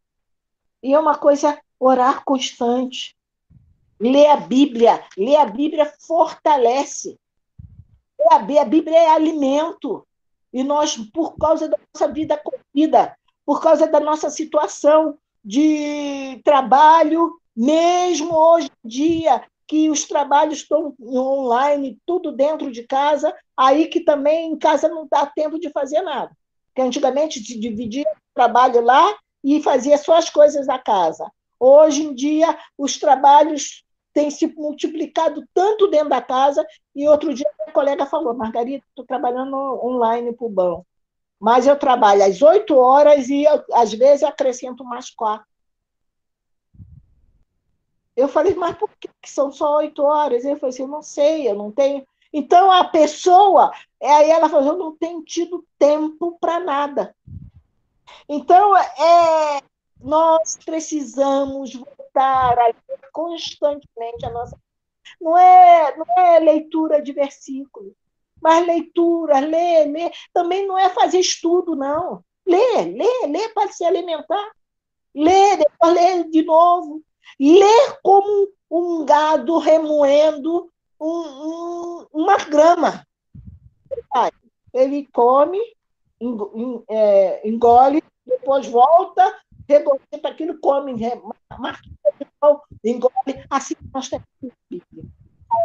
E 0.82 0.94
é 0.94 0.98
uma 0.98 1.16
coisa 1.16 1.58
orar 1.78 2.24
constante. 2.24 3.16
Ler 4.00 4.26
a 4.28 4.36
Bíblia. 4.36 5.04
Ler 5.16 5.36
a 5.36 5.46
Bíblia 5.46 5.92
fortalece. 6.06 7.18
A 8.30 8.38
Bíblia 8.38 8.96
é 8.96 9.10
alimento. 9.10 10.06
E 10.52 10.62
nós, 10.62 10.96
por 11.12 11.36
causa 11.36 11.68
da 11.68 11.78
nossa 11.92 12.12
vida 12.12 12.36
corrida, 12.42 13.16
por 13.44 13.60
causa 13.60 13.86
da 13.86 14.00
nossa 14.00 14.30
situação 14.30 15.18
de 15.44 16.40
trabalho, 16.44 17.38
mesmo 17.56 18.34
hoje 18.34 18.70
em 18.84 18.88
dia, 18.88 19.42
que 19.66 19.90
os 19.90 20.04
trabalhos 20.04 20.60
estão 20.60 20.94
online, 21.00 21.98
tudo 22.06 22.32
dentro 22.32 22.70
de 22.70 22.82
casa, 22.84 23.34
aí 23.56 23.86
que 23.86 24.00
também 24.00 24.52
em 24.52 24.58
casa 24.58 24.88
não 24.88 25.06
dá 25.10 25.26
tempo 25.26 25.58
de 25.58 25.70
fazer 25.70 26.00
nada. 26.00 26.30
Porque 26.66 26.80
antigamente 26.80 27.40
se 27.40 27.58
dividia 27.58 28.04
o 28.04 28.34
trabalho 28.34 28.80
lá 28.80 29.14
e 29.42 29.62
fazia 29.62 29.96
só 29.98 30.16
as 30.16 30.30
coisas 30.30 30.66
da 30.66 30.78
casa. 30.78 31.30
Hoje 31.58 32.02
em 32.02 32.14
dia, 32.14 32.56
os 32.76 32.98
trabalhos 32.98 33.84
tem 34.12 34.30
se 34.30 34.46
multiplicado 34.48 35.44
tanto 35.54 35.88
dentro 35.88 36.08
da 36.08 36.20
casa. 36.20 36.66
E 36.94 37.08
outro 37.08 37.32
dia, 37.32 37.48
minha 37.58 37.72
colega 37.72 38.06
falou: 38.06 38.34
Margarida, 38.34 38.84
estou 38.88 39.04
trabalhando 39.04 39.56
online 39.56 40.32
para 40.32 40.46
o 40.46 40.50
banco. 40.50 40.86
Mas 41.40 41.66
eu 41.66 41.78
trabalho 41.78 42.24
às 42.24 42.42
oito 42.42 42.76
horas 42.76 43.28
e, 43.28 43.44
eu, 43.44 43.64
às 43.72 43.92
vezes, 43.92 44.24
acrescento 44.24 44.84
mais 44.84 45.10
quatro. 45.10 45.46
Eu 48.16 48.26
falei, 48.26 48.52
mas 48.54 48.76
por 48.76 48.90
que 48.98 49.08
são 49.24 49.52
só 49.52 49.76
oito 49.76 50.02
horas? 50.02 50.44
Ele 50.44 50.56
falou 50.56 50.70
assim: 50.70 50.82
eu 50.82 50.88
não 50.88 51.02
sei, 51.02 51.48
eu 51.48 51.54
não 51.54 51.70
tenho. 51.70 52.04
Então, 52.32 52.70
a 52.70 52.84
pessoa, 52.84 53.72
aí 54.02 54.30
ela 54.30 54.48
falou: 54.48 54.72
eu 54.72 54.78
não 54.78 54.96
tenho 54.96 55.22
tido 55.22 55.64
tempo 55.78 56.36
para 56.40 56.58
nada. 56.58 57.14
Então, 58.28 58.76
é, 58.76 59.62
nós 60.00 60.58
precisamos 60.64 61.74
voltar 61.74 62.58
a 62.58 62.66
ler 62.66 63.10
constantemente 63.12 64.26
a 64.26 64.30
nossa. 64.30 64.58
Não 65.20 65.36
é, 65.36 65.96
não 65.96 66.06
é 66.16 66.38
leitura 66.38 67.00
de 67.00 67.12
versículos, 67.12 67.92
mas 68.40 68.66
leitura, 68.66 69.40
ler, 69.40 69.86
ler. 69.86 70.12
Também 70.32 70.66
não 70.66 70.78
é 70.78 70.90
fazer 70.90 71.18
estudo, 71.18 71.74
não. 71.74 72.22
Ler, 72.46 72.94
ler, 72.94 73.26
ler 73.28 73.52
para 73.54 73.72
se 73.72 73.84
alimentar. 73.84 74.52
Ler, 75.14 75.56
depois 75.56 75.94
ler 75.94 76.24
de 76.30 76.42
novo. 76.42 77.02
Ler 77.40 77.98
como 78.02 78.48
um 78.70 79.04
gado 79.04 79.58
remoendo 79.58 80.70
um, 81.00 81.08
um, 81.08 82.06
uma 82.12 82.36
grama. 82.36 83.06
Ele 84.72 85.08
come, 85.12 85.58
é, 86.88 87.48
engole, 87.48 88.02
depois 88.28 88.66
volta 88.66 89.34
regozija 89.68 90.28
aquilo, 90.28 90.58
come, 90.60 90.94
marca, 91.58 91.88
engole. 92.82 93.12
Assim 93.50 93.74
nós 93.92 94.08
temos 94.08 94.26
Bíblia. 94.70 95.04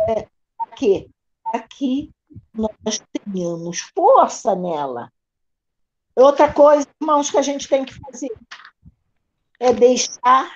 É, 0.10 0.28
para 0.58 0.76
quê? 0.76 1.10
Para 1.44 1.60
que 1.62 2.12
nós 2.54 3.02
tenhamos 3.12 3.80
força 3.96 4.56
nela. 4.56 5.12
Outra 6.16 6.52
coisa, 6.52 6.88
irmãos, 7.02 7.32
que 7.32 7.38
a 7.38 7.42
gente 7.42 7.68
tem 7.68 7.86
que 7.86 7.94
fazer 7.94 8.32
é 9.60 9.74
deixar 9.74 10.52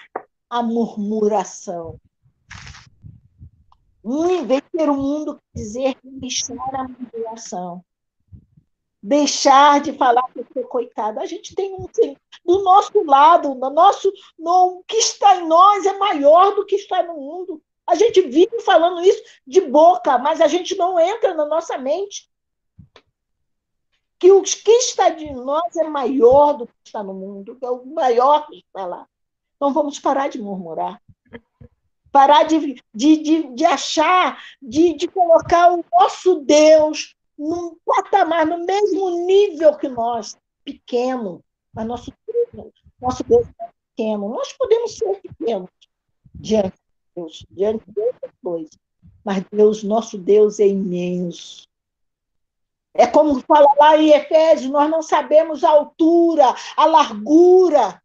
a 0.50 0.62
murmuração. 0.62 2.00
Um, 4.04 4.46
ver 4.46 4.63
o 4.89 4.96
mundo 4.96 5.39
dizer 5.56 5.98
deixar 6.04 6.56
a 6.74 6.88
murmuração 6.88 7.84
deixar 9.08 9.80
de 9.80 9.93
falar 9.93 10.22
que 10.34 10.39
eu 10.39 10.48
sou 10.54 10.63
coitado. 10.65 11.22
A 11.22 11.26
gente 11.26 11.56
tem 11.56 11.74
um 11.74 11.88
do 12.46 12.62
nosso 12.62 13.02
lado, 13.06 13.56
no 13.56 13.70
nosso, 13.70 14.12
no, 14.38 14.80
o 14.80 14.84
que 14.84 14.98
está 14.98 15.38
em 15.38 15.48
nós 15.48 15.86
é 15.86 15.98
maior 15.98 16.54
do 16.56 16.65
que 16.65 16.76
está 16.76 17.02
no 17.04 17.13
mundo. 17.13 17.62
A 17.88 17.96
gente 17.96 18.22
vive 18.24 18.60
falando 18.60 19.02
isso 19.02 19.24
de 19.46 19.62
boca, 19.62 20.17
mas 20.17 20.41
a 20.41 20.48
gente 20.48 20.76
não 20.76 21.00
entra 21.00 21.34
na 21.34 21.46
nossa 21.46 21.78
mente. 21.78 22.30
Que 24.20 24.30
o 24.30 24.41
que 24.41 24.72
está 24.72 25.08
de 25.08 25.32
nós 25.32 25.74
é 25.78 25.86
maior 25.86 26.54
do 26.54 26.67
que 26.67 26.74
está 26.84 27.02
no 27.02 27.13
mundo, 27.13 27.56
que 27.56 27.65
é 27.65 27.70
o 27.70 27.86
maior 27.86 28.46
que 28.48 28.58
está 28.58 28.86
lá. 28.86 29.08
Então 29.56 29.72
vamos 29.72 30.00
parar 30.00 30.28
de 30.28 30.41
murmurar. 30.41 31.02
Parar 32.12 32.43
de, 32.43 32.84
de, 32.93 33.17
de, 33.17 33.43
de 33.54 33.65
achar, 33.65 34.43
de, 34.62 34.96
de 34.96 35.08
colocar 35.08 35.72
o 35.72 35.86
nosso 35.93 36.41
Deus 36.41 37.15
num 37.38 37.76
patamar, 37.86 38.45
no 38.45 38.65
mesmo 38.65 39.26
nível 39.26 39.78
que 39.78 39.88
nós, 39.88 40.38
pequeno. 40.63 41.43
Mas 41.73 41.86
nosso 41.86 42.12
nosso 43.00 43.23
Deus 43.23 43.47
é 43.60 43.69
pequeno. 43.95 44.30
Nós 44.30 44.54
podemos 44.54 44.97
ser 44.97 45.21
pequenos 45.21 45.69
diante 46.34 46.76
de 46.76 47.15
Deus, 47.15 47.45
diante 47.50 47.91
de 47.91 48.00
outras 48.00 48.32
coisas. 48.43 48.80
Mas 49.23 49.43
Deus, 49.52 49.84
nosso 49.84 50.17
Deus 50.17 50.60
é 50.60 50.67
imenso. 50.67 51.67
É 52.93 53.06
como 53.06 53.39
fala 53.41 53.67
lá 53.78 53.97
em 53.97 54.10
Efésios, 54.10 54.71
nós 54.71 54.89
não 54.89 55.04
sabemos 55.04 55.63
a 55.63 55.69
altura, 55.69 56.56
a 56.76 56.86
largura. 56.86 58.02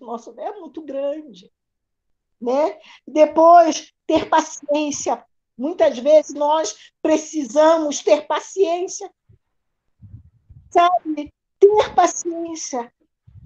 Nosso 0.00 0.32
Deus 0.32 0.48
é 0.48 0.58
muito 0.58 0.82
grande. 0.82 1.52
Né? 2.40 2.78
Depois, 3.06 3.92
ter 4.06 4.28
paciência. 4.28 5.24
Muitas 5.60 5.98
vezes 5.98 6.34
nós 6.34 6.76
precisamos 7.02 8.00
ter 8.00 8.26
paciência. 8.26 9.10
Sabe? 10.70 11.32
Ter 11.58 11.94
paciência 11.94 12.90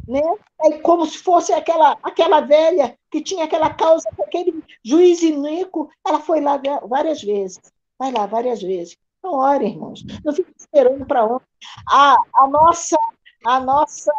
né? 0.07 0.20
É 0.62 0.79
como 0.79 1.07
se 1.07 1.18
fosse 1.18 1.53
aquela, 1.53 1.96
aquela 2.03 2.40
velha 2.40 2.96
que 3.11 3.22
tinha 3.22 3.44
aquela 3.44 3.72
causa 3.72 4.09
com 4.16 4.22
aquele 4.22 4.62
juiz 4.85 5.22
iníquo, 5.22 5.90
ela 6.07 6.20
foi 6.20 6.40
lá 6.40 6.61
várias 6.87 7.22
vezes, 7.22 7.61
vai 7.98 8.12
lá 8.12 8.27
várias 8.27 8.62
vezes. 8.62 8.96
Então, 9.18 9.38
ora, 9.38 9.64
irmãos, 9.64 10.05
não 10.24 10.35
fique 10.35 10.53
esperando 10.57 11.07
para 11.07 11.24
onde. 11.24 11.44
A, 11.90 12.16
a, 12.35 12.46
nossa, 12.46 12.98
a 13.46 13.61
nossa 13.61 14.12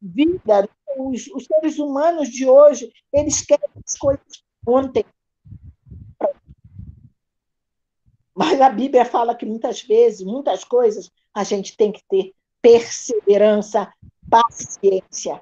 vida, 0.00 0.68
os, 0.96 1.26
os 1.28 1.44
seres 1.44 1.78
humanos 1.78 2.28
de 2.28 2.48
hoje, 2.48 2.90
eles 3.12 3.42
querem 3.42 3.68
as 3.84 3.96
coisas 3.98 4.42
ontem. 4.66 5.04
Mas 8.34 8.60
a 8.60 8.70
Bíblia 8.70 9.04
fala 9.04 9.34
que 9.34 9.44
muitas 9.44 9.82
vezes, 9.82 10.22
muitas 10.22 10.64
coisas, 10.64 11.10
a 11.34 11.44
gente 11.44 11.76
tem 11.76 11.92
que 11.92 12.02
ter 12.08 12.32
perseverança, 12.60 13.92
paciência. 14.30 15.40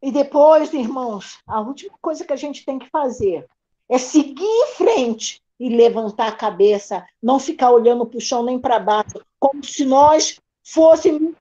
E 0.00 0.12
depois, 0.12 0.72
irmãos, 0.72 1.38
a 1.46 1.60
última 1.60 1.98
coisa 2.00 2.24
que 2.24 2.32
a 2.32 2.36
gente 2.36 2.64
tem 2.64 2.78
que 2.78 2.88
fazer 2.90 3.48
é 3.88 3.98
seguir 3.98 4.44
em 4.44 4.66
frente 4.76 5.42
e 5.58 5.68
levantar 5.68 6.28
a 6.28 6.36
cabeça, 6.36 7.04
não 7.20 7.40
ficar 7.40 7.72
olhando 7.72 8.06
para 8.06 8.18
o 8.18 8.20
chão 8.20 8.44
nem 8.44 8.60
para 8.60 8.78
baixo, 8.78 9.20
como 9.40 9.64
se 9.64 9.84
nós 9.84 10.38
fôssemos 10.62 11.34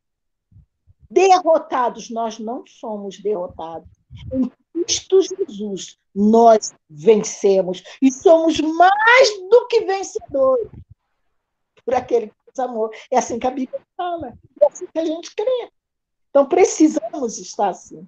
derrotados. 1.09 2.09
Nós 2.09 2.39
não 2.39 2.65
somos 2.65 3.19
derrotados. 3.19 3.89
Em 4.33 4.51
Cristo 4.73 5.21
Jesus, 5.21 5.99
nós 6.19 6.73
vencemos 6.89 7.83
e 8.01 8.11
somos 8.11 8.59
mais 8.59 9.39
do 9.51 9.67
que 9.67 9.81
vencedores 9.81 10.71
por 11.85 11.93
aquele 11.93 12.33
amor. 12.57 12.89
É 13.11 13.19
assim 13.19 13.37
que 13.37 13.45
a 13.45 13.51
Bíblia 13.51 13.79
fala, 13.95 14.33
é 14.59 14.65
assim 14.65 14.87
que 14.87 14.97
a 14.97 15.05
gente 15.05 15.35
crê. 15.35 15.69
Então, 16.31 16.47
precisamos 16.47 17.37
estar 17.37 17.69
assim. 17.69 18.07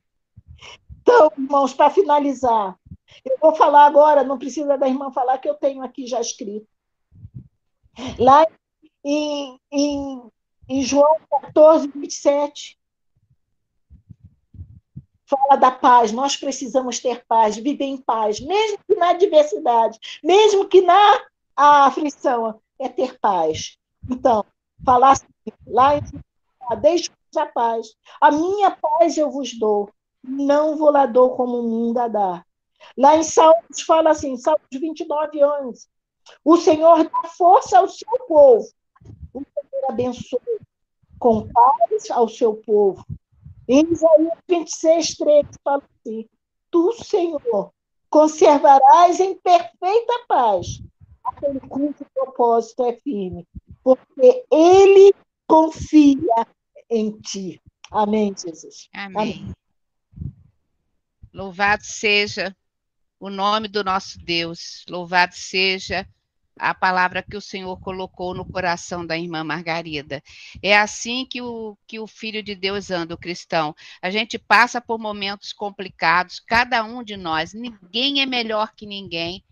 Então, 1.02 1.32
irmãos, 1.38 1.72
para 1.72 1.91
finalizar, 1.91 2.76
eu 3.24 3.38
vou 3.39 3.54
falar 3.54 3.86
agora, 3.86 4.24
não 4.24 4.39
precisa 4.39 4.76
da 4.76 4.88
irmã 4.88 5.12
falar, 5.12 5.38
que 5.38 5.48
eu 5.48 5.54
tenho 5.54 5.84
aqui 5.84 6.08
já 6.08 6.19
escrito. 6.19 6.67
Lá 8.17 8.43
em, 9.04 9.60
em, 9.72 10.32
em 10.67 10.82
João 10.82 11.15
14, 11.30 11.89
27, 11.89 12.79
fala 15.30 15.56
da 15.56 15.72
paz. 15.72 16.12
Nós 16.12 16.36
precisamos 16.36 17.00
ter 17.00 17.24
paz, 17.28 17.56
viver 17.56 17.86
em 17.86 17.98
paz, 17.98 18.39
mesmo 18.39 18.80
que 18.88 18.96
na 18.96 19.12
adversidade, 19.12 20.00
mesmo 20.24 20.68
que 20.68 20.82
na 20.82 21.22
aflição, 21.56 22.60
é 22.80 22.89
ter 22.89 23.20
paz. 23.20 23.78
Então, 24.10 24.44
falar 24.84 25.12
assim, 25.12 25.28
lá 25.68 25.96
em 25.96 26.02
deixe 26.82 27.10
a 27.36 27.46
paz. 27.46 27.96
A 28.20 28.32
minha 28.32 28.72
paz 28.72 29.18
eu 29.18 29.30
vos 29.30 29.58
dou, 29.58 29.89
não 30.24 30.78
vou 30.78 30.92
lá 30.92 31.06
dou 31.06 31.36
como 31.36 31.60
o 31.60 31.63
mundo 31.63 32.00
a 32.00 32.08
dá. 32.08 32.46
Lá 32.98 33.18
em 33.18 33.24
Salmos 33.24 33.82
fala 33.86 34.12
assim, 34.12 34.38
Salmos 34.38 34.68
29 34.72 35.42
anos. 35.42 35.88
O 36.44 36.58
Senhor 36.58 37.04
dá 37.04 37.30
força 37.30 37.80
ao 37.80 37.88
seu 37.88 38.08
povo. 38.28 38.68
O 39.34 39.42
Senhor 39.42 39.89
abençoa 39.89 40.42
com 41.18 41.48
paz 41.52 42.10
ao 42.12 42.30
seu 42.30 42.56
povo. 42.56 43.06
Em 43.69 43.86
Isaías 43.91 44.39
26, 44.49 45.15
3 45.17 45.47
fala 45.63 45.84
assim: 45.84 46.27
Tu, 46.71 46.93
Senhor, 47.03 47.71
conservarás 48.10 49.19
em 49.19 49.36
perfeita 49.36 50.25
paz 50.27 50.82
aquele 51.23 51.60
cujo 51.60 51.93
propósito 52.13 52.84
é 52.84 52.93
firme 52.93 53.47
porque 53.84 54.43
ele 54.51 55.13
confia 55.47 56.47
em 56.89 57.12
ti. 57.19 57.62
Amém, 57.91 58.34
Jesus. 58.36 58.89
Amém. 58.93 59.15
Amém. 59.21 59.53
Louvado 61.32 61.84
seja 61.84 62.55
o 63.19 63.29
nome 63.29 63.67
do 63.67 63.84
nosso 63.84 64.17
Deus, 64.19 64.84
louvado 64.89 65.36
seja 65.36 66.08
a 66.60 66.74
palavra 66.76 67.24
que 67.24 67.38
o 67.38 67.41
Senhor 67.41 67.78
colocou 67.78 68.34
no 68.34 68.45
coração 68.45 69.06
da 69.06 69.17
irmã 69.17 69.43
Margarida. 69.43 70.22
É 70.62 70.78
assim 70.78 71.26
que 71.26 71.41
o, 71.41 71.78
que 71.88 72.00
o 72.00 72.06
Filho 72.06 72.43
de 72.43 72.54
Deus 72.56 72.91
anda, 72.91 73.15
o 73.15 73.17
cristão. 73.17 73.74
A 74.02 74.10
gente 74.10 74.38
passa 74.38 74.82
por 74.82 75.00
momentos 75.00 75.54
complicados, 75.54 76.39
cada 76.39 76.84
um 76.84 77.04
de 77.04 77.15
nós, 77.17 77.54
ninguém 77.54 78.22
é 78.22 78.26
melhor 78.26 78.74
que 78.76 78.86
ninguém, 78.86 79.43